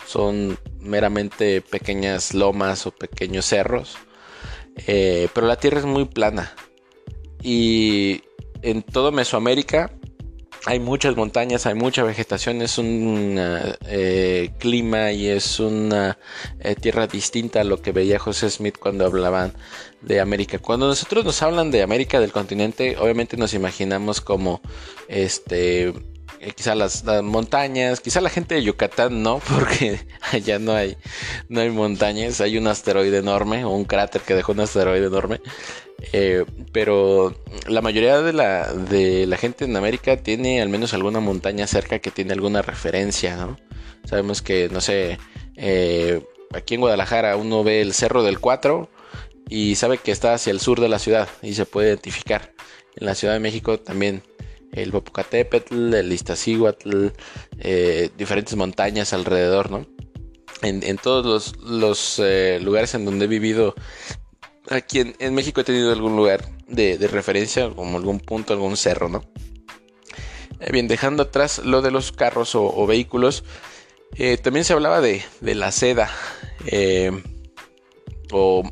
[0.08, 3.98] son meramente pequeñas lomas o pequeños cerros,
[4.88, 6.56] eh, pero la tierra es muy plana.
[7.44, 8.24] Y
[8.64, 9.92] en todo Mesoamérica
[10.66, 13.36] hay muchas montañas, hay mucha vegetación, es un
[13.88, 16.18] eh, clima y es una
[16.60, 19.54] eh, tierra distinta a lo que veía José Smith cuando hablaban
[20.02, 20.60] de América.
[20.60, 24.62] Cuando nosotros nos hablan de América del continente, obviamente nos imaginamos como
[25.08, 25.94] este
[26.42, 30.00] eh, quizá las, montañas, quizá la gente de Yucatán no, porque
[30.32, 30.98] allá no hay,
[31.50, 35.40] no hay montañas, hay un asteroide enorme o un cráter que dejó un asteroide enorme.
[36.14, 37.36] Eh, pero
[37.68, 42.00] la mayoría de la, de la gente en América tiene al menos alguna montaña cerca
[42.00, 43.58] que tiene alguna referencia, ¿no?
[44.06, 45.20] Sabemos que, no sé,
[45.58, 48.90] eh, aquí en Guadalajara uno ve el Cerro del Cuatro
[49.48, 52.52] y sabe que está hacia el sur de la ciudad y se puede identificar.
[52.96, 54.24] En la Ciudad de México también
[54.74, 57.08] el Popocatépetl, el Iztaccíhuatl,
[57.60, 59.86] eh, diferentes montañas alrededor, ¿no?
[60.64, 62.22] En, todos los,
[62.62, 63.74] lugares en donde he vivido
[64.70, 69.24] aquí en, México he tenido algún lugar de, referencia, como algún punto, algún cerro, ¿no?
[70.60, 73.44] Eh, bien, dejando atrás lo de los carros o, vehículos,
[74.16, 76.10] eh, también se hablaba de, la seda,
[76.68, 77.12] eh,
[78.32, 78.64] o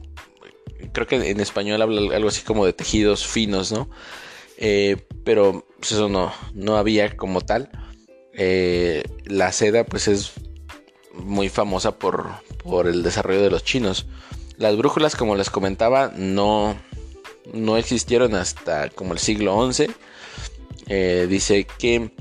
[0.93, 3.89] creo que en español habla algo así como de tejidos finos, ¿no?
[5.23, 7.69] Pero pues eso no, no había como tal.
[9.25, 10.33] la seda pues es
[11.13, 12.29] muy famosa por,
[12.63, 14.05] por el desarrollo de los chinos.
[14.57, 16.75] Las brújulas, como les comentaba, no,
[17.53, 19.87] no existieron hasta como el siglo XI.
[20.87, 22.11] Eh, dice que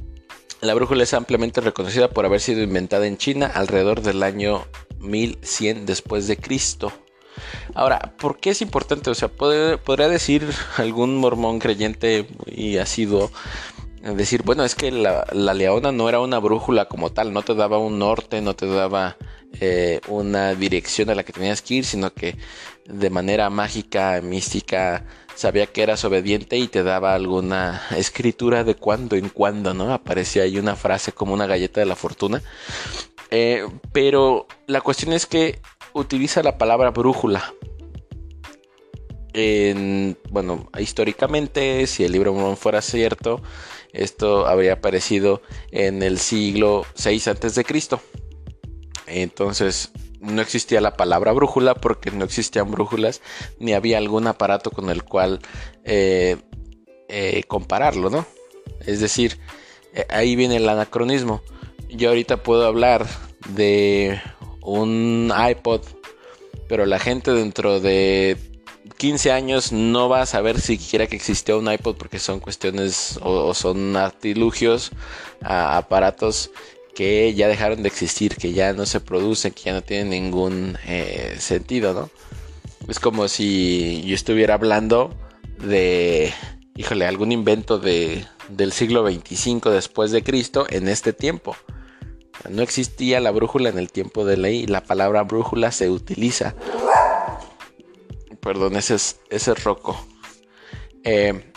[0.61, 4.67] la brújula es ampliamente reconocida por haber sido inventada en China alrededor del año
[5.01, 6.93] 1100 después de Cristo.
[7.75, 9.11] Ahora, ¿por qué es importante?
[9.11, 13.31] O sea, podría decir algún mormón creyente y sido
[14.03, 17.55] decir, bueno, es que la, la, leona no era una brújula como tal, no te
[17.55, 19.17] daba un norte, no te daba
[19.61, 22.37] eh, una dirección a la que tenías que ir, sino que
[22.87, 29.17] de manera mágica, mística, sabía que eras obediente y te daba alguna escritura de cuando
[29.17, 29.93] en cuando, ¿no?
[29.93, 32.43] Aparecía ahí una frase como una galleta de la fortuna.
[33.31, 35.61] Eh, pero la cuestión es que
[35.99, 37.55] utiliza la palabra brújula.
[40.31, 43.41] bueno, históricamente, si el libro no fuera cierto,
[43.93, 48.01] esto habría aparecido en el siglo 6 antes de Cristo.
[49.07, 53.23] Entonces no existía la palabra brújula porque no existían brújulas
[53.59, 55.41] ni había algún aparato con el cual
[55.85, 56.37] eh,
[57.09, 58.27] eh, compararlo, ¿no?
[58.81, 59.39] Es decir,
[59.95, 61.43] eh, ahí viene el anacronismo.
[61.89, 63.07] Yo ahorita puedo hablar
[63.49, 64.21] de
[64.69, 65.83] un iPod,
[66.69, 68.37] pero la gente dentro de
[68.97, 73.55] 15 años no va a saber siquiera que existió un iPod porque son cuestiones o,
[73.55, 74.91] son artilugios,
[75.43, 76.51] aparatos
[76.95, 80.77] que ya dejaron de existir, que ya no se producen, que ya no tienen ningún
[80.87, 82.11] eh, sentido, ¿no?
[82.89, 85.15] Es como si yo estuviera hablando
[85.59, 86.33] de,
[86.77, 91.55] híjole, algún invento de, del siglo 25 después de Cristo en este tiempo.
[92.49, 96.55] No existía la brújula en el tiempo de ley la palabra brújula se utiliza.
[98.41, 99.99] Perdón, ese es, ese roco.
[101.05, 101.53] Eh,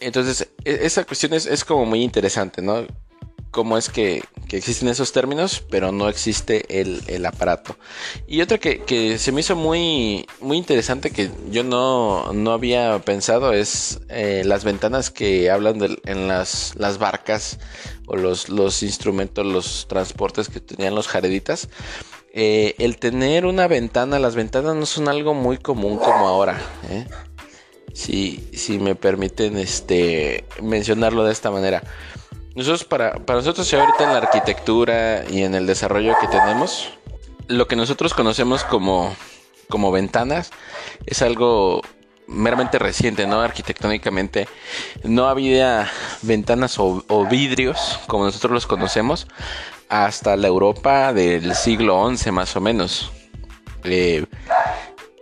[0.00, 2.86] entonces, e, esa cuestión es, es, como muy interesante, ¿no?
[3.50, 7.76] Cómo es que, existen esos términos, pero no existe el, aparato.
[8.26, 14.00] Y otra que, se me hizo muy, muy interesante que yo no, había pensado es
[14.08, 17.58] eh, las ventanas que hablan en las, las barcas
[18.06, 21.68] o los, los instrumentos, los transportes que tenían los jareditas.
[22.32, 26.58] Eh, el tener una ventana, las ventanas no son algo muy común como ahora.
[26.90, 27.06] ¿eh?
[27.92, 31.82] Si, si me permiten este, mencionarlo de esta manera.
[32.58, 36.90] Nosotros para, para nosotros ahorita en la arquitectura y en el desarrollo que tenemos,
[37.46, 39.14] lo que nosotros conocemos como,
[39.68, 40.50] como ventanas
[41.06, 41.82] es algo
[42.26, 43.40] meramente reciente, ¿no?
[43.42, 44.48] Arquitectónicamente
[45.04, 45.88] no había
[46.22, 49.28] ventanas o, vidrios como nosotros los conocemos
[49.88, 53.12] hasta la Europa del siglo XI más o menos.
[53.84, 54.26] Eh,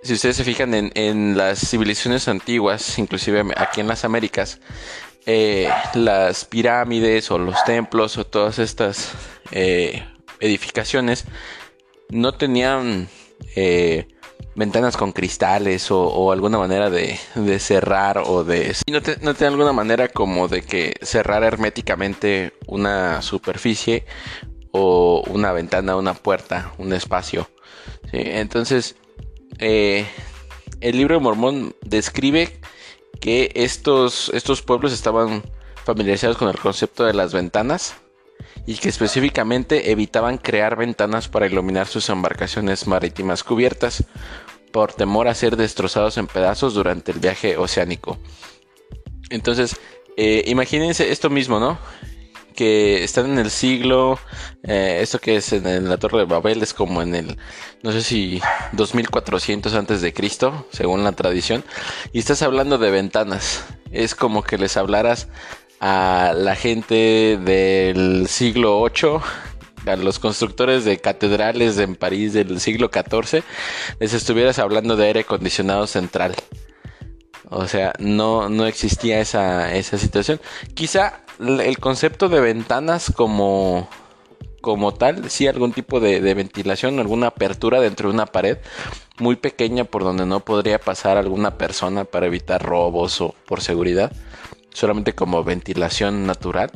[0.03, 4.59] si ustedes se fijan en, en, las civilizaciones antiguas, inclusive aquí en las Américas,
[5.29, 9.11] eh, las pirámides o los templos o todas estas
[9.51, 10.05] eh,
[10.39, 11.25] edificaciones
[12.11, 13.09] no tenían
[13.57, 14.07] eh,
[14.55, 17.19] ventanas con cristales o, alguna manera de,
[17.59, 18.73] cerrar o de...
[18.89, 24.07] No, no tenían alguna manera como de que cerrar herméticamente una superficie
[24.71, 27.51] o una ventana, una puerta, un espacio.
[28.13, 28.95] Entonces,
[29.59, 30.07] el
[30.81, 32.61] libro de Mormón describe
[33.21, 35.43] que estos, estos pueblos estaban
[35.85, 37.97] familiarizados con el concepto de las ventanas
[38.67, 44.05] y que específicamente evitaban crear ventanas para iluminar sus embarcaciones marítimas cubiertas
[44.73, 48.19] por temor a ser destrozados en pedazos durante el viaje oceánico.
[49.31, 49.77] Entonces,
[50.17, 51.79] eh, imagínense esto mismo, ¿no?
[52.57, 54.19] Que están en el siglo,
[54.63, 57.39] eh, esto que es en, la Torre de Babel es como en el,
[57.83, 58.41] no sé si
[58.73, 61.63] 2400 antes de Cristo, según la tradición,
[62.13, 63.65] y estás hablando de ventanas.
[63.93, 65.29] Es como que les hablaras
[65.81, 69.23] a la gente del siglo 8
[69.87, 73.43] a los constructores de catedrales en París del siglo XIV,
[74.01, 76.35] les estuvieras hablando de aire acondicionado central.
[77.49, 80.41] O sea, no, no existía esa, esa situación.
[80.75, 83.89] Quizá el concepto de ventanas como,
[84.61, 88.59] como tal, sí algún tipo de, de, ventilación, alguna apertura dentro de una pared
[89.19, 94.13] muy pequeña por donde no podría pasar alguna persona para evitar robos o por seguridad,
[94.73, 96.71] solamente como ventilación natural.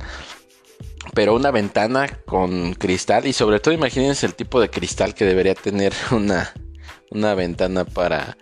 [1.15, 5.55] Pero una ventana con cristal y sobre todo imagínense el tipo de cristal que debería
[5.55, 6.53] tener una,
[7.11, 8.37] una ventana para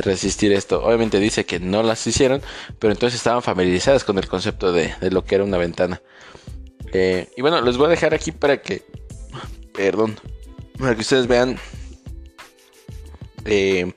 [0.00, 0.84] resistir esto.
[0.84, 2.42] Obviamente dice que no las hicieron,
[2.78, 6.00] pero entonces estaban familiarizadas con el concepto de, lo que era una ventana.
[6.92, 8.82] Eh, y bueno, les voy a dejar aquí para que,
[9.72, 10.18] perdón,
[10.78, 11.58] para que ustedes vean
[13.44, 13.92] eh,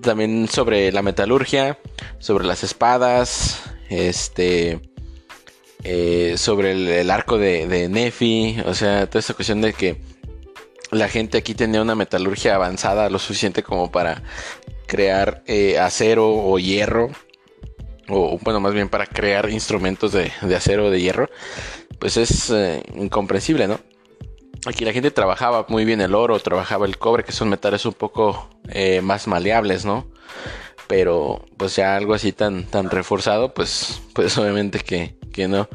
[0.00, 1.78] también sobre la metalurgia,
[2.18, 4.80] sobre las espadas, este
[5.84, 10.00] eh, sobre el, arco de, Nefi, o sea, toda esta cuestión de que
[10.90, 14.22] la gente aquí tenía una metalurgia avanzada lo suficiente como para
[14.88, 17.10] crear eh, acero o hierro,
[18.08, 21.30] o bueno, más bien para crear instrumentos de, acero o de hierro,
[22.00, 23.78] pues es eh, incomprensible, ¿no?
[24.66, 27.92] Aquí la gente trabajaba muy bien el oro, trabajaba el cobre, que son metales un
[27.92, 28.50] poco
[29.02, 30.08] más maleables, ¿no?
[30.88, 35.14] Pero pues ya algo así tan, tan reforzado, pues, pues obviamente que,
[35.46, 35.68] no.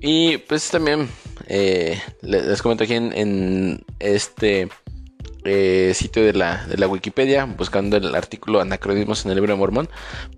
[0.00, 1.08] Y pues también
[1.48, 4.68] eh, les, comento aquí en, este
[5.44, 9.58] eh, sitio de la, de la, Wikipedia, buscando el artículo Anacronismos en el libro de
[9.58, 9.88] Mormón,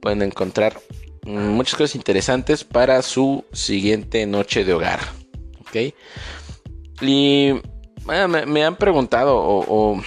[0.01, 0.81] pueden encontrar
[1.25, 5.01] muchas cosas interesantes para su siguiente noche de hogar.
[5.61, 5.95] ¿Ok?
[7.03, 7.53] Y
[8.07, 10.01] me, han preguntado o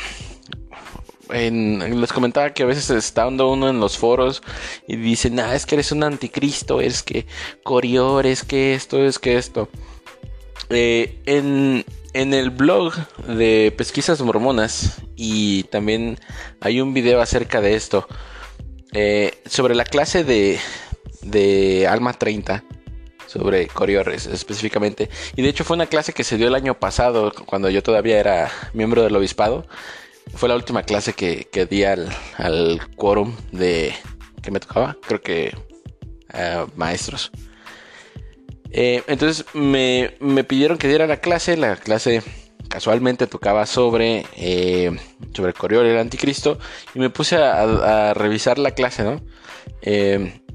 [1.33, 4.41] les comentaba que a veces estando uno en los foros
[4.87, 7.25] y dicen, ah, es que eres un anticristo, es que
[7.63, 9.69] Corior, es que esto, es que esto.
[10.69, 12.93] Eh, en, el blog
[13.27, 16.19] de pesquisas mormonas y también
[16.61, 18.07] hay un video acerca de esto
[18.93, 20.59] eh, sobre la clase de,
[21.23, 22.63] de Alma 30
[23.25, 27.31] sobre Corior específicamente y de hecho fue una clase que se dio el año pasado
[27.45, 29.65] cuando yo todavía era miembro del obispado
[30.35, 32.09] fue la última clase que, di al,
[32.95, 33.93] quórum de
[34.41, 35.55] que me tocaba, creo que
[36.33, 37.31] eh, maestros.
[38.73, 40.17] Eh, entonces me,
[40.47, 42.23] pidieron que diera la clase, la clase
[42.69, 44.91] casualmente tocaba sobre, eh,
[45.33, 46.57] sobre Coriol el anticristo
[46.95, 49.21] y me puse a, revisar la clase, ¿no?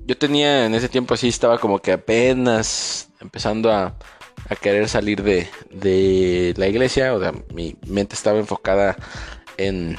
[0.06, 3.94] yo tenía en ese tiempo así, estaba como que apenas empezando a,
[4.48, 8.96] a querer salir de, de, la iglesia, o sea, mi mente estaba enfocada
[9.56, 9.98] en,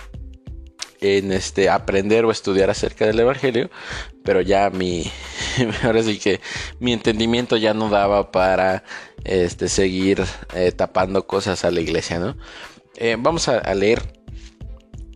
[1.01, 3.69] en este aprender o estudiar acerca del evangelio,
[4.29, 5.11] pero ya mi
[5.83, 6.39] ahora sí que
[6.79, 8.83] mi entendimiento ya no daba para
[9.23, 10.23] este seguir
[10.53, 12.37] eh, tapando cosas a la iglesia, ¿no?
[12.97, 14.03] Eh, vamos a, leer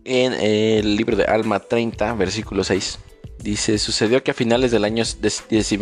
[0.04, 2.98] en el libro de Alma 30, versículo 6.
[3.38, 5.78] Dice, sucedió que a finales del año 17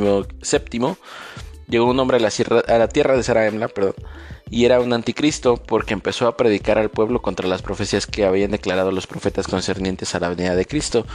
[1.68, 2.28] llegó un hombre a la,
[2.68, 3.94] a la tierra de Saraemla, perdón,
[4.50, 8.50] y era un anticristo porque empezó a predicar al pueblo contra las profecías que habían
[8.50, 11.06] declarado los profetas concernientes a la venida de Cristo.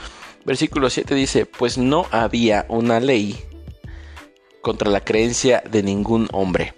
[0.45, 3.38] Versículo 7 dice, pues no había una ley
[4.61, 6.73] contra la creencia de ningún hombre,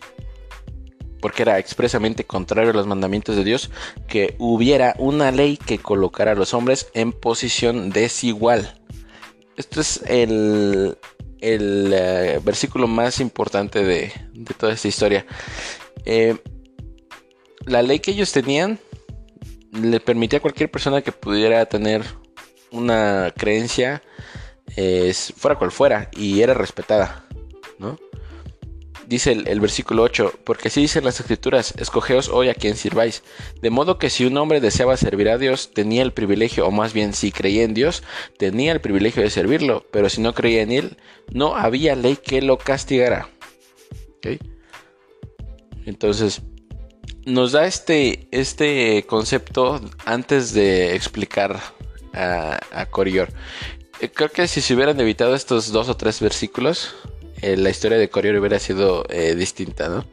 [1.21, 3.71] porque era expresamente contrario a los mandamientos de Dios
[4.07, 8.79] que hubiera una ley que colocara a los hombres en posición desigual.
[9.57, 10.97] Esto es el,
[11.41, 15.25] el eh, versículo más importante de, de toda esta historia.
[16.05, 16.37] Eh,
[17.65, 18.79] la ley que ellos tenían
[19.71, 22.03] le permitía a cualquier persona que pudiera tener
[22.71, 24.01] una creencia,
[25.35, 27.25] fuera cual fuera, y era respetada,
[27.77, 27.97] ¿no?
[29.09, 33.23] Dice el, versículo 8, porque así dicen las escrituras, escogeos hoy a quien sirváis.
[33.59, 36.93] De modo que si un hombre deseaba servir a Dios, tenía el privilegio, o más
[36.93, 38.03] bien si creía en Dios,
[38.37, 40.97] tenía el privilegio de servirlo, pero si no creía en Él,
[41.31, 43.29] no había ley que lo castigara.
[45.87, 46.43] Entonces,
[47.25, 51.59] nos da este, este concepto antes de explicar
[52.13, 53.29] a, Corior.
[54.01, 56.95] Eh, creo que si se hubieran evitado estos dos o tres versículos,
[57.41, 60.05] eh, la historia de Corior hubiera sido eh, distinta, ¿no?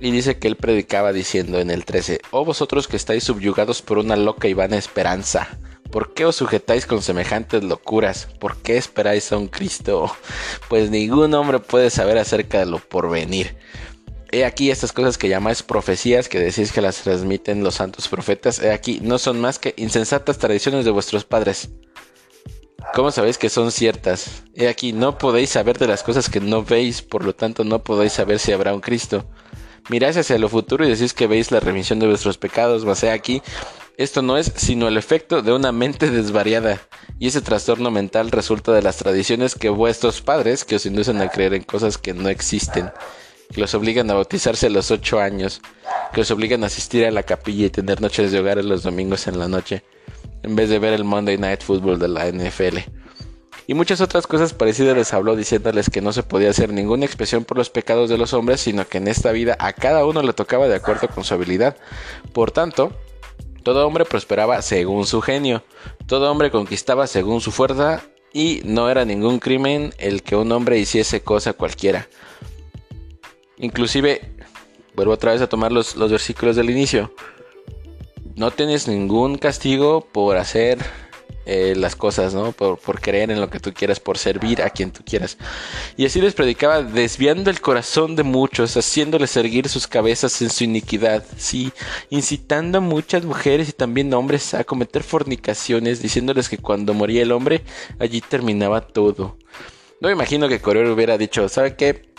[0.00, 3.98] Y dice que él predicaba diciendo en el 13, oh vosotros que estáis subyugados por
[3.98, 5.58] una loca y vana esperanza,
[5.90, 8.26] ¿por qué os sujetáis con semejantes locuras?
[8.38, 10.10] ¿Por qué esperáis a un Cristo?
[10.68, 13.56] Pues ningún hombre puede saber acerca de lo porvenir.
[14.32, 18.60] He aquí estas cosas que llamáis profecías, que decís que las transmiten los santos profetas,
[18.60, 21.70] he aquí no son más que insensatas tradiciones de vuestros padres.
[22.94, 24.44] ¿Cómo sabéis que son ciertas?
[24.54, 27.82] He aquí, no podéis saber de las cosas que no veis, por lo tanto no
[27.82, 29.28] podéis saber si habrá un Cristo.
[29.88, 33.10] Miráis hacia lo futuro y decís que veis la remisión de vuestros pecados, mas he
[33.10, 33.42] aquí,
[33.96, 36.80] esto no es sino el efecto de una mente desvariada,
[37.18, 41.28] y ese trastorno mental resulta de las tradiciones que vuestros padres, que os inducen a
[41.28, 42.92] creer en cosas que no existen,
[43.52, 45.60] que los obligan a bautizarse a los ocho años,
[46.12, 49.26] que os obligan a asistir a la capilla y tener noches de hogar los domingos
[49.26, 49.82] en la noche,
[50.42, 52.78] en vez de ver el Monday Night Football de la NFL.
[53.66, 57.44] Y muchas otras cosas parecidas les habló diciéndoles que no se podía hacer ninguna expresión
[57.44, 60.32] por los pecados de los hombres, sino que en esta vida a cada uno le
[60.32, 61.76] tocaba de acuerdo con su habilidad.
[62.32, 62.92] Por tanto,
[63.62, 65.62] todo hombre prosperaba según su genio,
[66.06, 70.78] todo hombre conquistaba según su fuerza y no era ningún crimen el que un hombre
[70.78, 72.08] hiciese cosa cualquiera.
[73.60, 74.20] Inclusive,
[74.94, 77.12] vuelvo otra vez a tomar los, los versículos del inicio
[78.40, 80.78] no tienes ningún castigo por hacer
[81.44, 82.52] eh, las cosas, ¿no?
[82.52, 85.36] Por, creer en lo que tú quieras, por servir a quien tú quieras.
[85.98, 90.64] Y así les predicaba, desviando el corazón de muchos, haciéndoles erguir sus cabezas en su
[90.64, 91.70] iniquidad, sí,
[92.08, 97.32] incitando a muchas mujeres y también hombres a cometer fornicaciones, diciéndoles que cuando moría el
[97.32, 97.62] hombre,
[97.98, 99.36] allí terminaba todo.
[100.00, 102.09] No me imagino que Correo hubiera dicho, ¿sabe qué?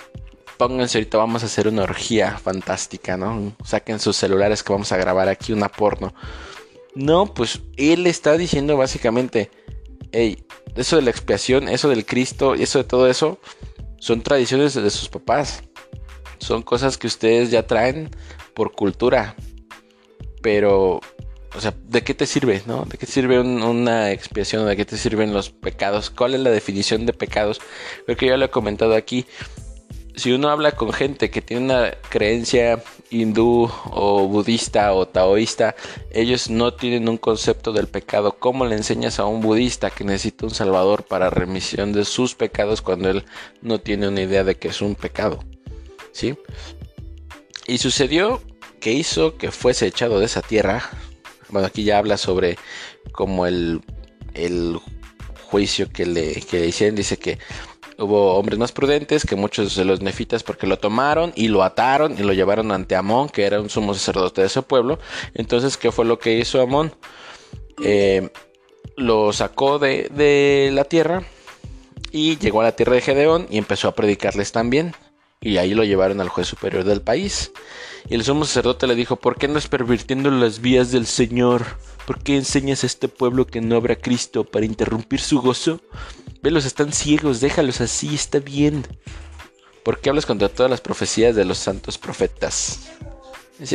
[0.67, 3.55] Pónganse ahorita, vamos a hacer una orgía fantástica, ¿no?
[3.65, 6.13] Saquen sus celulares que vamos a grabar aquí una porno.
[6.93, 9.49] No, pues él está diciendo básicamente,
[10.11, 10.45] hey,
[10.75, 13.39] eso de la expiación, eso del Cristo, y eso de todo eso,
[13.97, 15.63] son tradiciones de sus papás.
[16.37, 18.11] Son cosas que ustedes ya traen
[18.53, 19.35] por cultura.
[20.43, 20.99] Pero,
[21.55, 22.85] o sea, ¿de qué te sirve, no?
[22.85, 24.67] ¿De qué sirve una expiación?
[24.67, 26.11] ¿De qué te sirven los pecados?
[26.11, 27.59] ¿Cuál es la definición de pecados?
[28.05, 29.25] Creo que ya lo he comentado aquí
[30.15, 35.75] si uno habla con gente que tiene una creencia hindú o budista o taoísta,
[36.11, 38.37] ellos no tienen un concepto del pecado.
[38.37, 42.81] ¿Cómo le enseñas a un budista que necesita un salvador para remisión de sus pecados
[42.81, 43.25] cuando él
[43.61, 45.43] no tiene una idea de que es un pecado?
[46.11, 46.35] ¿Sí?
[47.67, 48.41] Y sucedió
[48.79, 50.89] que hizo que fuese echado de esa tierra.
[51.49, 52.57] Bueno, aquí ya habla sobre
[53.11, 53.81] como el,
[54.33, 54.79] el
[55.51, 56.95] juicio que le, que le hicieron.
[56.95, 57.37] Dice que
[58.01, 62.17] Hubo hombres más prudentes que muchos de los nefitas porque lo tomaron y lo ataron
[62.17, 64.97] y lo llevaron ante Amón, que era un sumo sacerdote de ese pueblo.
[65.35, 66.91] Entonces, ¿qué fue lo que hizo Amón?
[67.83, 68.31] Eh,
[68.97, 71.23] lo sacó de, de la tierra
[72.11, 74.95] y llegó a la tierra de Gedeón y empezó a predicarles también.
[75.39, 77.51] Y ahí lo llevaron al juez superior del país.
[78.09, 81.65] Y el sumo sacerdote le dijo, ¿por qué es pervirtiendo las vías del Señor?
[82.07, 85.81] ¿Por qué enseñas a este pueblo que no habrá Cristo para interrumpir su gozo?
[86.41, 88.85] Velos, están ciegos, déjalos así, está bien.
[89.83, 92.89] ¿Por qué hablas contra todas las profecías de los santos profetas?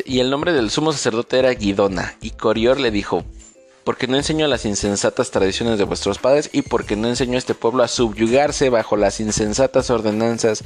[0.04, 3.24] Y el nombre del sumo sacerdote era Guidona, y Corior le dijo,
[3.84, 7.54] porque no enseñó las insensatas tradiciones de vuestros padres y porque no enseñó a este
[7.54, 10.64] pueblo a subyugarse bajo las insensatas ordenanzas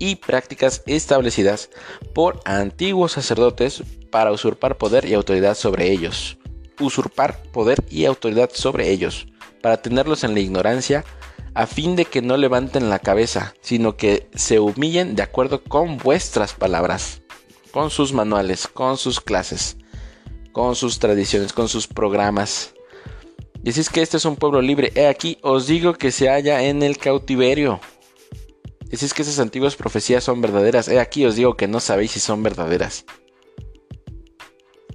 [0.00, 1.70] y prácticas establecidas
[2.12, 6.38] por antiguos sacerdotes para usurpar poder y autoridad sobre ellos.
[6.80, 9.28] Usurpar poder y autoridad sobre ellos,
[9.62, 11.04] para tenerlos en la ignorancia,
[11.56, 15.96] a fin de que no levanten la cabeza, sino que se humillen de acuerdo con
[15.96, 17.22] vuestras palabras,
[17.70, 19.78] con sus manuales, con sus clases,
[20.52, 22.74] con sus tradiciones, con sus programas.
[23.62, 24.92] Decís que este es un pueblo libre.
[24.94, 27.80] He aquí, os digo que se halla en el cautiverio.
[28.90, 30.88] Decís que esas antiguas profecías son verdaderas.
[30.88, 33.06] He aquí, os digo que no sabéis si son verdaderas.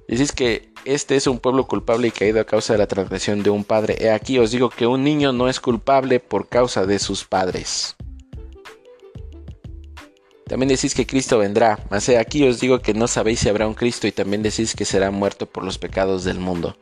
[0.07, 3.49] Decís que este es un pueblo culpable y caído a causa de la transgresión de
[3.49, 3.97] un padre.
[3.99, 7.95] He aquí os digo que un niño no es culpable por causa de sus padres.
[10.45, 13.67] También decís que Cristo vendrá, mas he aquí os digo que no sabéis si habrá
[13.67, 16.75] un Cristo y también decís que será muerto por los pecados del mundo.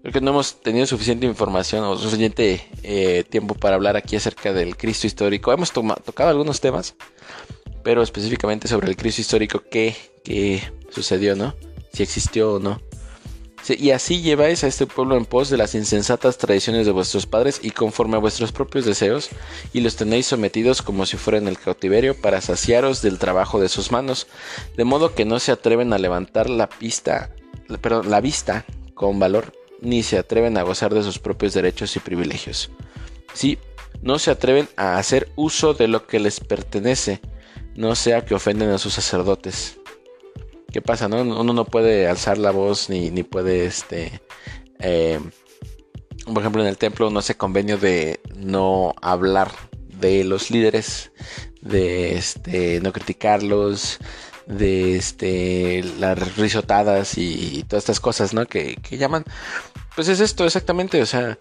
[0.00, 4.52] Creo que no hemos tenido suficiente información o suficiente eh, tiempo para hablar aquí acerca
[4.52, 5.52] del Cristo histórico.
[5.52, 6.94] Hemos tocado algunos temas,
[7.82, 11.54] pero específicamente sobre el Cristo histórico que, que sucedió, ¿no?
[11.96, 12.80] Si existió o no.
[13.68, 17.58] Y así lleváis a este pueblo en pos de las insensatas tradiciones de vuestros padres
[17.62, 19.30] y conforme a vuestros propios deseos,
[19.72, 23.90] y los tenéis sometidos como si fueran el cautiverio para saciaros del trabajo de sus
[23.90, 24.28] manos,
[24.76, 27.34] de modo que no se atreven a levantar la pista,
[27.80, 32.00] perdón, la vista con valor, ni se atreven a gozar de sus propios derechos y
[32.00, 32.70] privilegios.
[33.32, 33.58] Sí,
[34.00, 37.20] no se atreven a hacer uso de lo que les pertenece,
[37.74, 39.78] no sea que ofenden a sus sacerdotes.
[40.76, 41.08] ¿Qué pasa?
[41.08, 41.22] No?
[41.22, 44.20] Uno no puede alzar la voz ni, ni puede, este,
[44.78, 45.18] eh,
[46.26, 49.50] por ejemplo, en el templo no se convenio de no hablar
[49.98, 51.12] de los líderes,
[51.62, 53.96] de este, no criticarlos,
[54.46, 58.44] de este, las risotadas y, todas estas cosas, ¿no?
[58.44, 59.24] Que, que, llaman.
[59.94, 61.00] Pues es esto, exactamente.
[61.00, 61.38] O sea,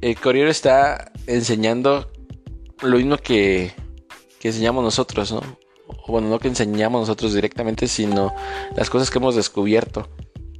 [0.00, 2.08] el Courier está enseñando
[2.82, 3.72] lo mismo que,
[4.38, 5.58] que enseñamos nosotros, ¿no?
[6.08, 8.34] Bueno, no que enseñamos nosotros directamente, sino
[8.76, 10.08] las cosas que hemos descubierto.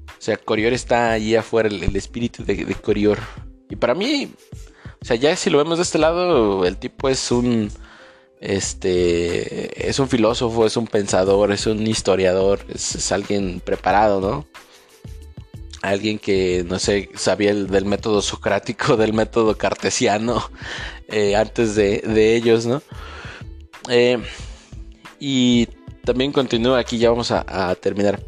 [0.07, 3.19] O sea, Corior está allí afuera, el, espíritu de, de Corior.
[3.69, 4.33] Y para mí,
[5.01, 7.71] o sea, ya si lo vemos de este lado, el tipo es un
[8.41, 14.47] este es un filósofo, es un pensador, es un historiador, es, alguien preparado, ¿no?
[15.83, 20.51] Alguien que, no sé, sabía el, del método socrático, del método cartesiano,
[21.09, 22.83] eh, antes de, ellos, ¿no?
[23.89, 24.19] Eh,
[25.21, 25.69] y
[26.05, 28.21] también continúa aquí, ya vamos a, a terminar.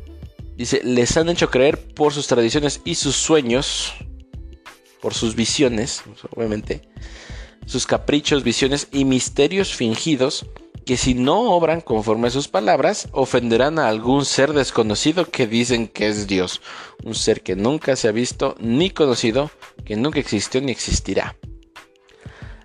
[0.56, 3.94] Dice, les han hecho creer por sus tradiciones y sus sueños,
[5.00, 6.02] por sus visiones,
[6.36, 6.82] obviamente,
[7.66, 10.46] sus caprichos, visiones y misterios fingidos
[10.84, 15.88] que si no obran conforme a sus palabras, ofenderán a algún ser desconocido que dicen
[15.88, 16.60] que es Dios,
[17.04, 19.50] un ser que nunca se ha visto ni conocido,
[19.84, 21.36] que nunca existió ni existirá.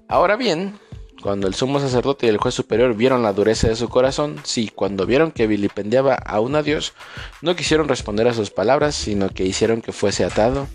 [0.07, 0.80] Ahora bien,
[1.22, 4.72] cuando el sumo sacerdote y el juez superior vieron la dureza de su corazón, sí,
[4.74, 6.93] cuando vieron que vilipendiaba a un Dios,
[7.41, 10.68] no quisieron responder a sus palabras, sino que hicieron que fuese atado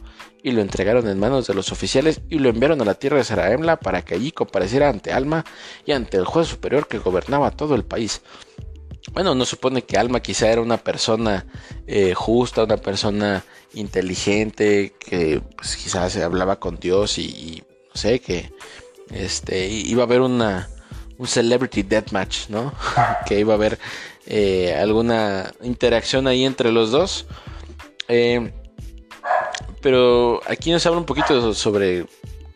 [0.43, 3.25] y lo entregaron en manos de los oficiales y lo enviaron a la tierra de
[3.25, 5.45] Saraemla para que allí compareciera ante Alma
[5.87, 8.23] y ante el juez superior que gobernaba todo el país.
[9.13, 11.47] Bueno, no supone que Alma quizá era una persona
[11.87, 18.53] eh, justa, una persona inteligente, que pues, quizás hablaba con Dios y, no sé, que
[19.13, 20.69] este, iba a haber una,
[21.19, 22.73] un celebrity deathmatch, ¿no?
[23.27, 23.79] que iba a haber
[24.27, 27.27] eh, alguna interacción ahí entre los dos.
[28.09, 28.53] Eh,
[29.81, 32.07] pero aquí nos habla un poquito sobre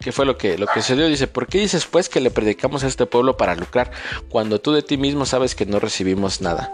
[0.01, 1.09] qué fue lo que, lo que se dio.
[1.09, 3.91] Dice, ¿por qué dices pues que le predicamos a este pueblo para lucrar
[4.29, 6.73] cuando tú de ti mismo sabes que no recibimos nada?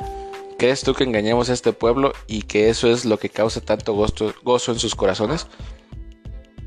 [0.59, 3.95] ¿Crees tú que engañamos a este pueblo y que eso es lo que causa tanto
[3.95, 5.47] gozo, gozo en sus corazones?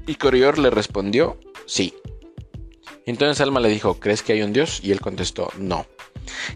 [0.08, 1.94] Y Corior le respondió, sí.
[3.06, 4.80] Entonces Alma le dijo, ¿crees que hay un Dios?
[4.84, 5.86] Y él contestó, no.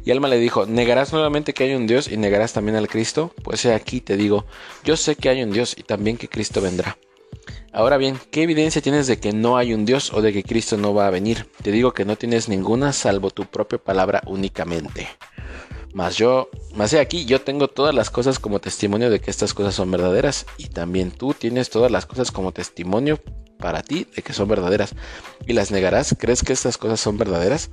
[0.04, 3.34] Y Alma le dijo, ¿negarás nuevamente que hay un Dios y negarás también al Cristo?
[3.44, 4.46] Pues he aquí te digo,
[4.84, 6.98] yo sé que hay un Dios y también que Cristo vendrá.
[7.72, 10.76] Ahora bien, ¿qué evidencia tienes de que no hay un Dios o de que Cristo
[10.76, 11.48] no va a venir?
[11.62, 15.08] Te digo que no tienes ninguna salvo tu propia palabra únicamente.
[15.94, 19.54] Mas yo, más de aquí, yo tengo todas las cosas como testimonio de que estas
[19.54, 23.20] cosas son verdaderas y también tú tienes todas las cosas como testimonio
[23.58, 24.94] para ti de que son verdaderas.
[25.48, 26.16] ¿Y las negarás?
[26.18, 27.72] ¿Crees que estas cosas son verdaderas?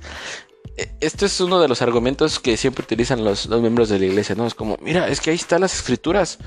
[0.77, 4.05] E, este es uno de los argumentos que siempre utilizan los, los miembros de la
[4.05, 4.47] iglesia, ¿no?
[4.47, 6.39] Es como, mira, es que ahí están las escrituras.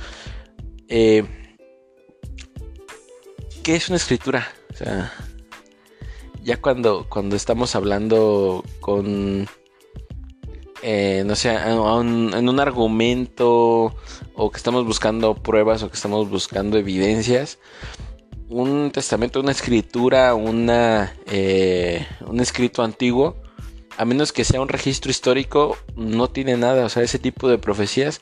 [0.88, 1.24] Eh,
[3.62, 4.48] ¿qué es una escritura?
[4.72, 5.12] O sea,
[6.42, 9.48] ya cuando, cuando estamos hablando con,
[10.82, 13.94] eh, no sé, en un, argumento
[14.34, 17.58] o que estamos buscando pruebas o que estamos buscando evidencias,
[18.48, 23.36] un testamento, una escritura, una, eh, un escrito antiguo,
[23.96, 26.86] a menos que sea un registro histórico, no tiene nada.
[26.86, 28.20] O sea, ese tipo de profecías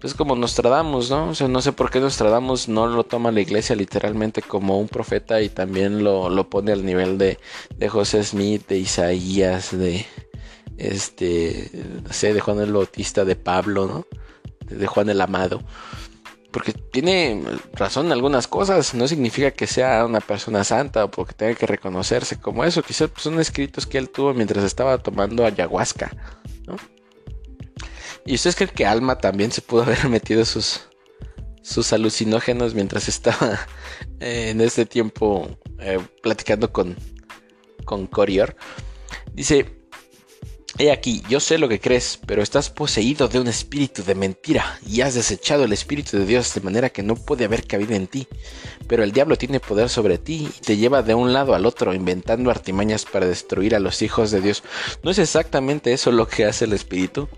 [0.00, 1.28] pues como Nostradamus, ¿no?
[1.28, 4.88] O sea, no sé por qué Nostradamus no lo toma la iglesia literalmente como un
[4.88, 7.38] profeta y también lo, lo pone al nivel de,
[7.76, 10.06] de José Smith, de Isaías, de
[10.80, 11.70] este,
[12.02, 14.06] no sé, de Juan el Bautista, de Pablo, ¿no?
[14.74, 15.62] De Juan el Amado.
[16.50, 17.42] Porque tiene
[17.74, 21.66] razón en algunas cosas, no significa que sea una persona santa o porque tenga que
[21.66, 26.10] reconocerse como eso, quizás pues, son escritos que él tuvo mientras estaba tomando ayahuasca,
[26.66, 26.76] ¿no?
[28.26, 30.88] ¿Y ustedes creen que Alma también se pudo haber metido sus,
[31.62, 33.58] sus alucinógenos mientras estaba
[34.20, 36.96] en este tiempo eh, platicando con,
[37.84, 38.56] con Corior?
[39.34, 39.79] Dice,
[40.80, 44.78] He aquí, yo sé lo que crees, pero estás poseído de un espíritu de mentira
[44.86, 48.06] y has desechado el espíritu de Dios de manera que no puede haber cabida en
[48.06, 48.26] ti.
[48.88, 51.92] Pero el diablo tiene poder sobre ti y te lleva de un lado al otro
[51.92, 54.62] inventando artimañas para destruir a los hijos de Dios.
[55.02, 57.28] ¿No es exactamente eso lo que hace el espíritu?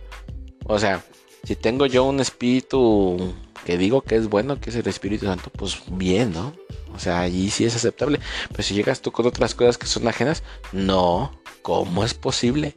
[0.67, 1.05] O sea,
[1.43, 3.35] si tengo yo un espíritu
[3.65, 6.55] que digo que es bueno, que es el Espíritu Santo, pues bien, ¿no?
[6.95, 8.21] O sea, allí sí es aceptable.
[8.51, 11.33] Pero si llegas tú con otras cosas que son ajenas, no,
[11.63, 12.77] ¿cómo es posible?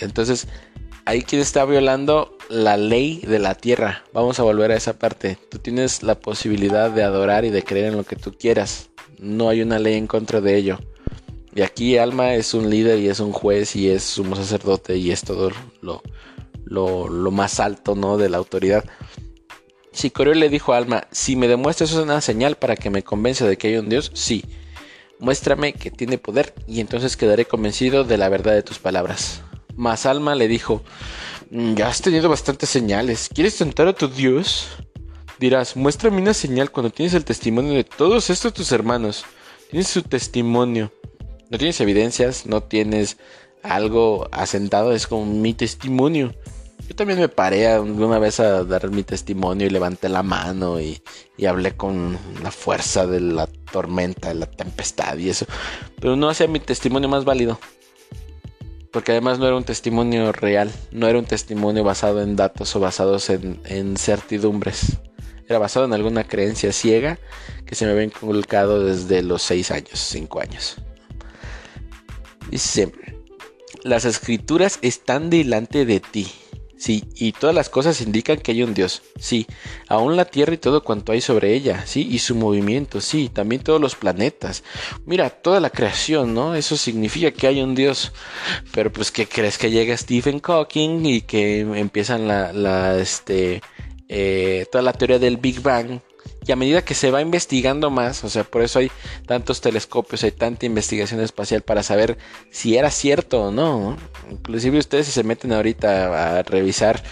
[0.00, 0.46] Entonces,
[1.04, 4.04] ahí quien está violando la ley de la tierra.
[4.12, 5.38] Vamos a volver a esa parte.
[5.50, 8.90] Tú tienes la posibilidad de adorar y de creer en lo que tú quieras.
[9.18, 10.78] No hay una ley en contra de ello.
[11.54, 15.10] Y aquí Alma es un líder y es un juez y es sumo sacerdote y
[15.10, 16.02] es todo lo,
[16.64, 18.16] lo, más alto, ¿no?
[18.16, 18.84] De la autoridad.
[19.92, 23.48] Si Coriol le dijo a Alma, si me demuestras una señal para que me convenza
[23.48, 24.44] de que hay un Dios, sí.
[25.20, 29.42] Muéstrame que tiene poder y entonces quedaré convencido de la verdad de tus palabras.
[29.76, 30.82] Mas Alma le dijo,
[31.50, 33.28] mm, ya has tenido bastantes señales.
[33.32, 34.68] ¿Quieres tentar a tu Dios?
[35.38, 39.24] Dirás, muéstrame una señal cuando tienes el testimonio de todos estos tus hermanos.
[39.70, 40.92] Tienes su testimonio.
[41.50, 43.16] No tienes evidencias, no tienes
[43.62, 46.34] algo asentado, es como mi testimonio.
[46.90, 51.00] Yo también me paré una vez a dar mi testimonio y levanté la mano y,
[51.46, 55.46] hablé con la fuerza de la tormenta, de la tempestad y eso.
[56.00, 57.60] Pero no hacía mi testimonio más válido.
[58.90, 62.80] Porque además no era un testimonio real, no era un testimonio basado en datos o
[62.80, 64.98] basados en, en certidumbres.
[65.48, 67.20] Era basado en alguna creencia ciega
[67.66, 70.78] que se me había inculcado desde los 6 años, 5 años.
[72.50, 72.90] Dice,
[73.84, 76.32] las escrituras están delante de ti
[76.80, 79.02] Sí, y todas las cosas indican que hay un Dios.
[79.18, 79.46] Sí,
[79.86, 81.84] aún la Tierra y todo cuanto hay sobre ella.
[81.86, 83.02] Sí, y su movimiento.
[83.02, 84.64] Sí, también todos los planetas.
[85.04, 86.54] Mira, toda la creación, ¿no?
[86.54, 88.12] Eso significa que hay un Dios.
[88.72, 93.60] Pero pues, ¿qué crees que llega Stephen Hawking y que empiezan la, la este,
[94.08, 96.00] eh, toda la teoría del Big Bang?
[96.50, 98.90] Y a medida que se va investigando más, o sea, por eso hay
[99.24, 102.18] tantos telescopios, hay tanta investigación espacial para saber
[102.50, 103.96] si era cierto o no.
[104.28, 107.04] Inclusive ustedes si se meten ahorita a revisar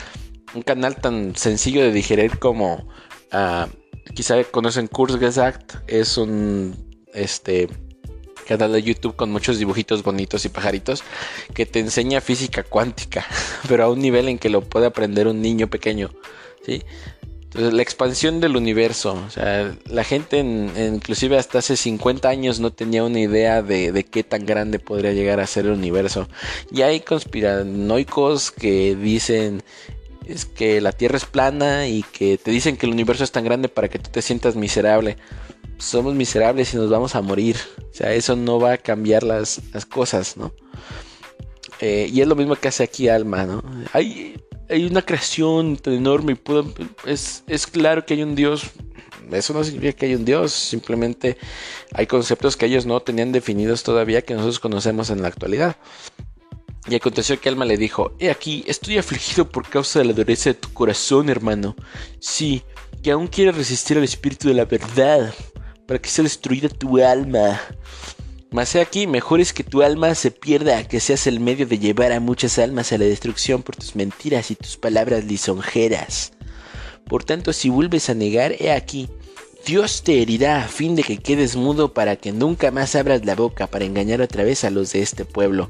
[0.55, 2.89] un canal tan sencillo de digerir como
[3.32, 3.68] uh,
[4.12, 6.74] quizá conocen Kurzgesagt, es un
[7.14, 7.68] este
[8.49, 11.05] canal de YouTube con muchos dibujitos bonitos y pajaritos
[11.55, 13.24] que te enseña física cuántica,
[13.68, 16.11] pero a un nivel en que lo puede aprender un niño pequeño,
[16.66, 16.82] ¿sí?
[17.49, 22.74] Entonces, la expansión del universo, o sea, la gente inclusive hasta hace 50 años no
[22.74, 26.28] tenía una idea de, qué tan grande podría llegar a ser el universo.
[26.70, 29.62] Y hay conspiranoicos que dicen
[30.26, 33.44] es que la Tierra es plana y que te dicen que el universo es tan
[33.44, 35.16] grande para que tú te sientas miserable.
[35.78, 37.57] Somos miserables y nos vamos a morir.
[37.78, 40.53] O sea, eso no va a cambiar las, cosas, ¿no?
[41.80, 43.62] Eh, y es lo mismo que hace aquí Alma, ¿no?
[43.94, 44.36] Hay,
[44.69, 48.71] hay una creación tan enorme y es, es claro que hay un Dios.
[49.31, 51.37] Eso no significa que hay un Dios, simplemente
[51.93, 55.77] hay conceptos que ellos no tenían definidos todavía que nosotros conocemos en la actualidad.
[56.89, 60.51] Y aconteció que Alma le dijo, he aquí, estoy afligido por causa de la dureza
[60.51, 61.77] de tu corazón, hermano.
[62.19, 62.62] Sí,
[63.03, 65.35] que aún quieres resistir al espíritu de la verdad,
[65.87, 67.61] para que sea destruida tu alma.
[68.51, 71.78] Mas he aquí, mejor es que tu alma se pierda que seas el medio de
[71.78, 76.32] llevar a muchas almas a la destrucción por tus mentiras y tus palabras lisonjeras.
[77.07, 79.09] Por tanto, si vuelves a negar, he aquí,
[79.66, 83.34] Dios te herirá a fin de que quedes mudo para que nunca más abras la
[83.34, 85.68] boca para engañar otra vez a los de este pueblo.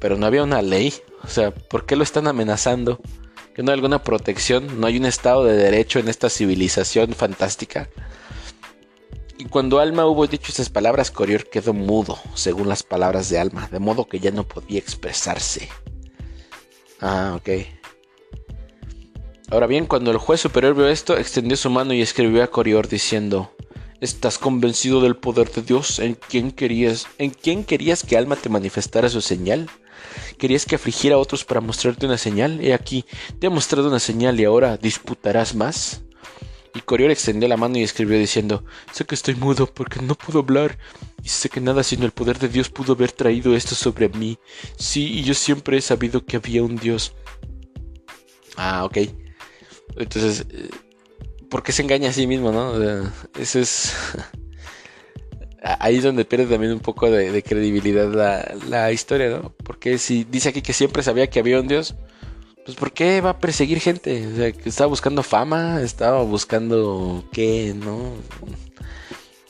[0.00, 0.94] Pero no había una ley,
[1.24, 3.00] o sea, ¿por qué lo están amenazando?
[3.54, 4.80] ¿Que no hay alguna protección?
[4.80, 7.88] ¿No hay un estado de derecho en esta civilización fantástica?
[9.38, 13.68] Y cuando Alma hubo dicho esas palabras, Corior quedó mudo, según las palabras de Alma,
[13.70, 15.68] de modo que ya no podía expresarse.
[17.00, 17.48] Ah, ok.
[19.50, 22.88] Ahora bien, cuando el juez superior vio esto, extendió su mano y escribió a Corior
[22.88, 23.54] diciendo:
[24.00, 26.00] ¿Estás convencido del poder de Dios?
[26.00, 29.70] ¿En quién querías, en quién querías que Alma te manifestara su señal?
[30.36, 32.60] ¿Querías que afligiera a otros para mostrarte una señal?
[32.60, 33.04] He aquí,
[33.38, 36.02] te he mostrado una señal y ahora disputarás más.
[36.74, 40.40] Y Corior extendió la mano y escribió diciendo, sé que estoy mudo porque no puedo
[40.40, 40.78] hablar,
[41.22, 44.38] y sé que nada sino el poder de Dios pudo haber traído esto sobre mí.
[44.76, 47.14] Sí, y yo siempre he sabido que había un Dios.
[48.56, 48.98] Ah, ok.
[49.96, 50.68] Entonces, eh,
[51.48, 52.74] ¿por qué se engaña a sí mismo, no?
[53.38, 53.94] Eso es...
[55.80, 59.54] Ahí es donde pierde también un poco de, credibilidad la, la historia, ¿no?
[59.64, 61.96] Porque si dice aquí que siempre sabía que había un Dios,
[62.68, 64.26] pues ¿por qué va a perseguir gente?
[64.26, 68.12] O sea, que estaba buscando fama, estaba buscando qué, ¿no?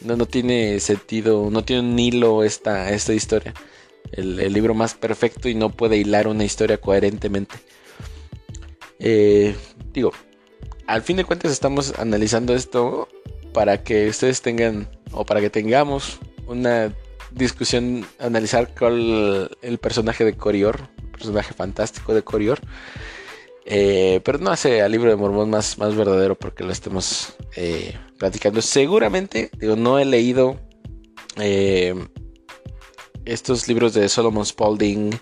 [0.01, 3.55] No, no tiene sentido, no tiene un hilo esta, esta historia.
[4.13, 7.57] El, libro más perfecto y no puede hilar una historia coherentemente.
[9.01, 9.57] Eh,
[9.93, 10.13] digo,
[10.87, 13.09] al fin de cuentas estamos analizando esto
[13.53, 16.95] para que ustedes tengan, o para que tengamos una
[17.31, 22.61] discusión, analizar cuál el personaje de Corior, personaje fantástico de Corior.
[23.71, 27.95] Eh, pero no hace al libro de Mormón más, más verdadero porque lo estemos eh,
[28.19, 28.63] platicando.
[28.63, 30.59] Seguramente, digo, no he leído
[31.37, 31.95] eh,
[33.27, 35.21] estos libros de Solomon Spaulding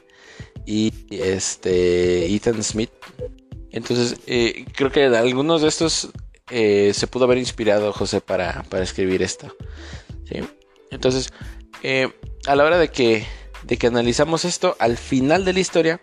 [0.65, 2.91] y este Ethan Smith.
[3.73, 4.17] Entonces,
[4.75, 6.11] creo que algunos de estos
[6.49, 9.55] se pudo haber inspirado José para, para escribir esto.
[10.91, 11.31] Entonces,
[11.89, 12.09] eh,
[12.49, 13.25] a la hora de que,
[13.63, 16.01] de que analizamos esto, al final de la historia,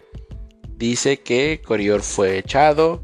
[0.78, 3.04] dice que Corior fue echado,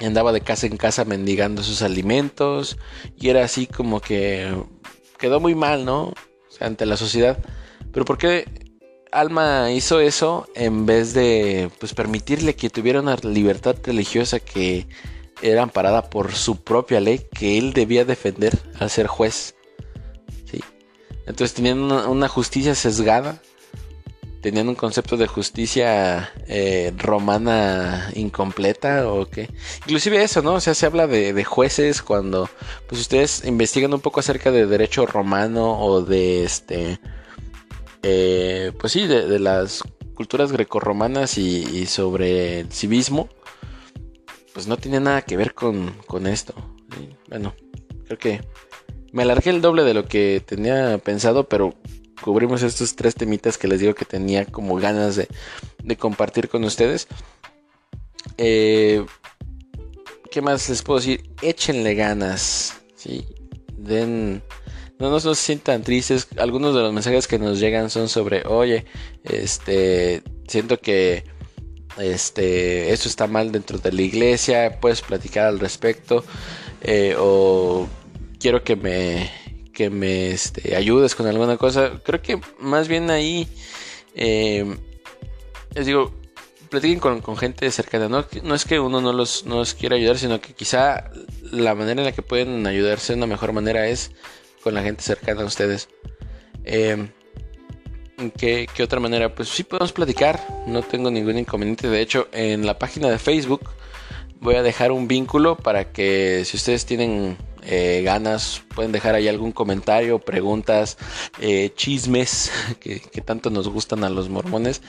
[0.00, 2.78] andaba de casa en casa mendigando sus alimentos,
[3.18, 4.54] y era así como que
[5.18, 6.14] quedó muy mal, ¿no?
[6.60, 7.36] ante la sociedad.
[7.92, 8.44] Pero ¿por qué
[9.10, 14.86] Alma hizo eso en vez de pues, permitirle que tuviera una libertad religiosa que
[15.42, 19.56] era amparada por su propia ley que él debía defender al ser juez?
[21.26, 23.40] Entonces tenían una, justicia sesgada,
[24.40, 29.48] tenían un concepto de justicia eh, romana incompleta o qué.
[29.86, 30.54] Inclusive eso, ¿no?
[30.54, 32.50] O sea, se habla de, de, jueces cuando
[32.88, 36.98] pues ustedes investigan un poco acerca de derecho romano o de este
[38.02, 39.82] eh, pues sí, de, las
[40.14, 43.28] culturas grecorromanas y, y, sobre el civismo,
[44.52, 45.94] pues no tiene nada que ver con,
[46.26, 46.54] esto.
[47.28, 47.54] Bueno,
[48.06, 48.40] creo que
[49.12, 51.74] me alargué el doble de lo que tenía pensado, pero
[52.22, 55.28] cubrimos estos tres temitas que les digo que tenía como ganas de,
[55.96, 57.08] compartir con ustedes.
[58.38, 59.04] Eh,
[60.30, 61.30] ¿Qué más les puedo decir?
[61.42, 63.26] Échenle ganas, ¿sí?
[63.76, 64.42] Den
[65.02, 66.28] no, nos sientan tristes.
[66.38, 68.84] Algunos de los mensajes que nos llegan son sobre, oye,
[69.24, 71.24] este, siento que
[71.98, 76.24] este, esto está mal dentro de la iglesia, puedes platicar al respecto,
[76.82, 77.88] eh, o
[78.42, 79.30] quiero que me,
[79.72, 81.92] que me este, ayudes con alguna cosa.
[82.04, 83.46] Creo que más bien ahí,
[84.16, 84.66] eh,
[85.74, 86.12] les digo,
[86.68, 88.08] platiquen con, gente cercana.
[88.08, 91.10] No, no, es que uno no los, no los quiera ayudar, sino que quizá
[91.52, 94.10] la manera en la que pueden ayudarse de una mejor manera es
[94.62, 95.88] con la gente cercana a ustedes.
[96.64, 97.08] Eh,
[98.36, 99.34] ¿qué, otra manera?
[99.34, 101.88] Pues sí podemos platicar, no tengo ningún inconveniente.
[101.88, 103.70] De hecho, en la página de Facebook
[104.42, 109.28] voy a dejar un vínculo para que si ustedes tienen eh, ganas, pueden dejar ahí
[109.28, 110.98] algún comentario, preguntas,
[111.40, 114.82] eh, chismes que, tanto nos gustan a los mormones.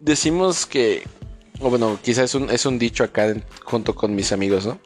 [0.00, 1.02] Decimos que,
[1.58, 3.34] o bueno, quizás es un, dicho acá
[3.64, 4.78] junto con mis amigos, ¿no?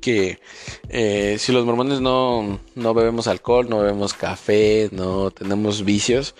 [0.00, 0.40] que
[0.88, 6.34] eh, si los mormones no, no bebemos alcohol, no bebemos café, no tenemos vicios,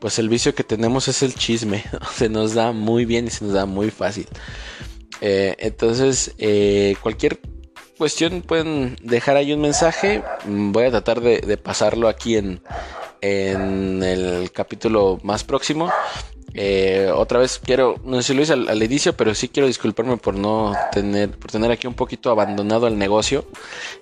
[0.00, 1.84] pues el vicio que tenemos es el chisme.
[2.14, 4.26] se nos da muy bien y se nos da muy fácil.
[5.20, 7.40] Eh, entonces, eh, cualquier
[7.98, 10.22] cuestión pueden dejar ahí un mensaje.
[10.46, 12.60] Voy a tratar de, pasarlo aquí en,
[13.20, 15.90] en el capítulo más próximo.
[16.58, 20.16] Eh, otra vez quiero, no sé si lo hice al, inicio, pero sí quiero disculparme
[20.16, 23.44] por no tener, por tener aquí un poquito abandonado el negocio.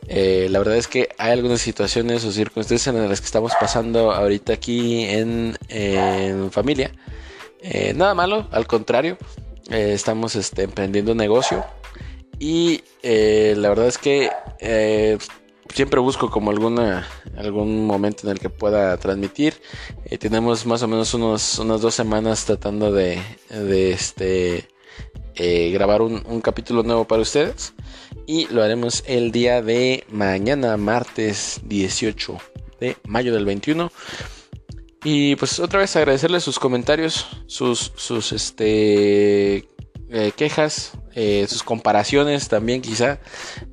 [0.09, 4.53] La verdad es que hay algunas situaciones o circunstancias en las que estamos pasando ahorita
[4.53, 5.57] aquí en,
[6.53, 6.93] familia.
[7.97, 9.19] Nada malo, al contrario,
[9.71, 11.65] estamos este, emprendiendo un negocio
[12.39, 14.31] y la verdad es que
[15.75, 17.07] siempre busco como alguna
[17.37, 19.55] algún momento en el que pueda transmitir.
[20.05, 24.69] Eh, tenemos más o menos unas dos semanas tratando de, de este
[25.35, 27.75] eh, grabar un, un, capítulo nuevo para ustedes
[28.27, 32.39] y lo haremos el día de mañana, martes 18
[32.81, 33.91] de mayo del 21.
[35.05, 39.69] Y pues otra vez agradecerles sus comentarios, sus, sus este
[40.09, 43.21] eh, quejas, eh, sus comparaciones también quizá.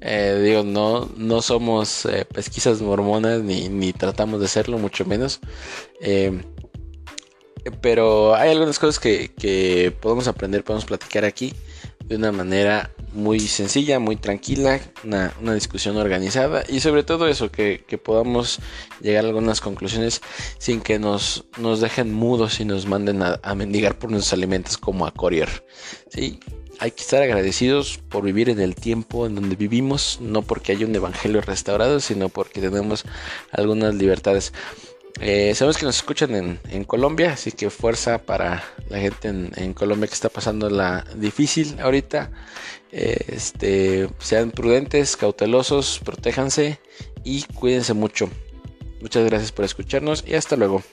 [0.02, 5.40] Eh, digo, no, no somos pesquisas mormonas ni, ni, tratamos de serlo, mucho menos.
[7.82, 11.54] pero hay algunas cosas que, que podemos aprender, podemos platicar aquí
[12.12, 17.86] de una manera muy sencilla, muy tranquila, una, discusión organizada y sobre todo eso, que,
[18.04, 18.60] podamos
[19.00, 20.22] llegar a algunas conclusiones
[20.58, 25.06] sin que nos, nos dejen mudos y nos manden a, mendigar por nuestros alimentos como
[25.06, 25.66] a Courier.
[26.10, 26.42] ¿sí?
[26.80, 30.86] Hay que estar agradecidos por vivir en el tiempo en donde vivimos, no porque haya
[30.86, 33.06] un evangelio restaurado, sino porque tenemos
[33.54, 34.52] algunas libertades.
[35.20, 40.08] Eh, sabemos que nos escuchan en, Colombia, así que fuerza para la gente en, Colombia
[40.08, 42.32] que está pasando la difícil ahorita.
[42.92, 46.80] Eh, este, sean prudentes, cautelosos, protéjanse
[47.24, 48.30] y cuídense mucho.
[49.02, 50.84] Muchas gracias por escucharnos y hasta luego.